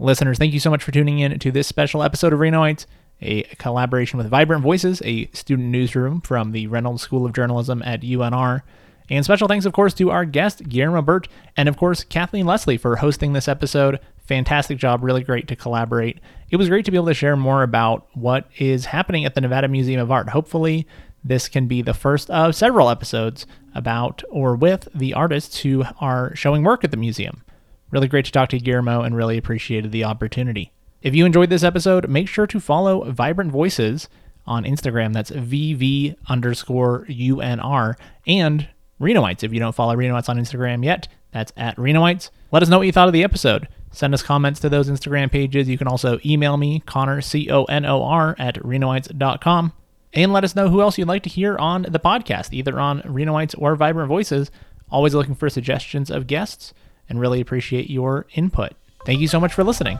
Listeners, 0.00 0.36
thank 0.36 0.52
you 0.52 0.60
so 0.60 0.68
much 0.68 0.82
for 0.82 0.90
tuning 0.90 1.20
in 1.20 1.38
to 1.38 1.52
this 1.52 1.68
special 1.68 2.02
episode 2.02 2.32
of 2.32 2.40
Renoites, 2.40 2.86
a 3.22 3.44
collaboration 3.58 4.18
with 4.18 4.28
Vibrant 4.28 4.62
Voices, 4.62 5.00
a 5.04 5.26
student 5.28 5.68
newsroom 5.68 6.20
from 6.20 6.50
the 6.50 6.66
Reynolds 6.66 7.02
School 7.02 7.24
of 7.24 7.32
Journalism 7.32 7.82
at 7.82 8.02
UNR. 8.02 8.62
And 9.08 9.24
special 9.24 9.46
thanks, 9.46 9.64
of 9.64 9.72
course, 9.72 9.94
to 9.94 10.10
our 10.10 10.24
guest, 10.24 10.68
Guillermo 10.68 11.02
Bert, 11.02 11.28
and 11.56 11.68
of 11.68 11.76
course, 11.76 12.02
Kathleen 12.02 12.46
Leslie 12.46 12.76
for 12.76 12.96
hosting 12.96 13.32
this 13.32 13.46
episode. 13.46 14.00
Fantastic 14.26 14.78
job, 14.78 15.02
really 15.02 15.22
great 15.22 15.48
to 15.48 15.56
collaborate. 15.56 16.20
It 16.50 16.56
was 16.56 16.68
great 16.68 16.84
to 16.84 16.90
be 16.90 16.96
able 16.96 17.06
to 17.06 17.14
share 17.14 17.36
more 17.36 17.62
about 17.62 18.06
what 18.14 18.48
is 18.58 18.86
happening 18.86 19.24
at 19.24 19.34
the 19.34 19.40
Nevada 19.40 19.68
Museum 19.68 20.00
of 20.00 20.10
Art. 20.10 20.30
Hopefully, 20.30 20.86
this 21.22 21.48
can 21.48 21.66
be 21.66 21.82
the 21.82 21.94
first 21.94 22.30
of 22.30 22.54
several 22.54 22.88
episodes 22.88 23.46
about 23.74 24.22
or 24.30 24.54
with 24.56 24.88
the 24.94 25.14
artists 25.14 25.58
who 25.60 25.84
are 26.00 26.34
showing 26.34 26.62
work 26.62 26.84
at 26.84 26.90
the 26.90 26.96
museum. 26.96 27.42
Really 27.90 28.08
great 28.08 28.24
to 28.24 28.32
talk 28.32 28.48
to 28.50 28.58
Guillermo 28.58 29.02
and 29.02 29.16
really 29.16 29.38
appreciated 29.38 29.92
the 29.92 30.04
opportunity. 30.04 30.72
If 31.02 31.14
you 31.14 31.24
enjoyed 31.24 31.50
this 31.50 31.62
episode, 31.62 32.08
make 32.08 32.28
sure 32.28 32.46
to 32.48 32.58
follow 32.58 33.10
Vibrant 33.10 33.52
Voices 33.52 34.08
on 34.46 34.64
Instagram. 34.64 35.12
That's 35.12 35.30
VV 35.30 36.16
underscore 36.28 37.06
UNR. 37.08 37.94
And 38.26 38.68
Renoites. 39.00 39.42
If 39.42 39.52
you 39.52 39.60
don't 39.60 39.74
follow 39.74 39.94
Renoites 39.94 40.28
on 40.28 40.38
Instagram 40.38 40.84
yet, 40.84 41.08
that's 41.32 41.52
at 41.56 41.76
Renoites. 41.76 42.30
Let 42.50 42.62
us 42.62 42.68
know 42.68 42.78
what 42.78 42.86
you 42.86 42.92
thought 42.92 43.08
of 43.08 43.12
the 43.12 43.24
episode. 43.24 43.68
Send 43.92 44.12
us 44.14 44.22
comments 44.22 44.60
to 44.60 44.68
those 44.68 44.90
Instagram 44.90 45.30
pages. 45.30 45.68
You 45.68 45.78
can 45.78 45.88
also 45.88 46.18
email 46.24 46.56
me, 46.56 46.80
Conor, 46.80 47.20
C 47.20 47.50
O 47.50 47.64
N 47.64 47.86
O 47.86 48.02
R, 48.02 48.36
at 48.38 48.56
Renoites.com. 48.56 49.72
And 50.12 50.32
let 50.32 50.44
us 50.44 50.56
know 50.56 50.68
who 50.68 50.80
else 50.80 50.98
you'd 50.98 51.08
like 51.08 51.22
to 51.24 51.28
hear 51.28 51.56
on 51.58 51.82
the 51.82 52.00
podcast, 52.00 52.52
either 52.52 52.78
on 52.78 53.02
Renoites 53.02 53.54
or 53.58 53.76
Vibrant 53.76 54.08
Voices. 54.08 54.50
Always 54.90 55.14
looking 55.14 55.34
for 55.34 55.50
suggestions 55.50 56.10
of 56.10 56.26
guests 56.26 56.72
and 57.08 57.20
really 57.20 57.40
appreciate 57.40 57.90
your 57.90 58.26
input. 58.34 58.72
Thank 59.04 59.20
you 59.20 59.28
so 59.28 59.40
much 59.40 59.52
for 59.52 59.64
listening. 59.64 59.98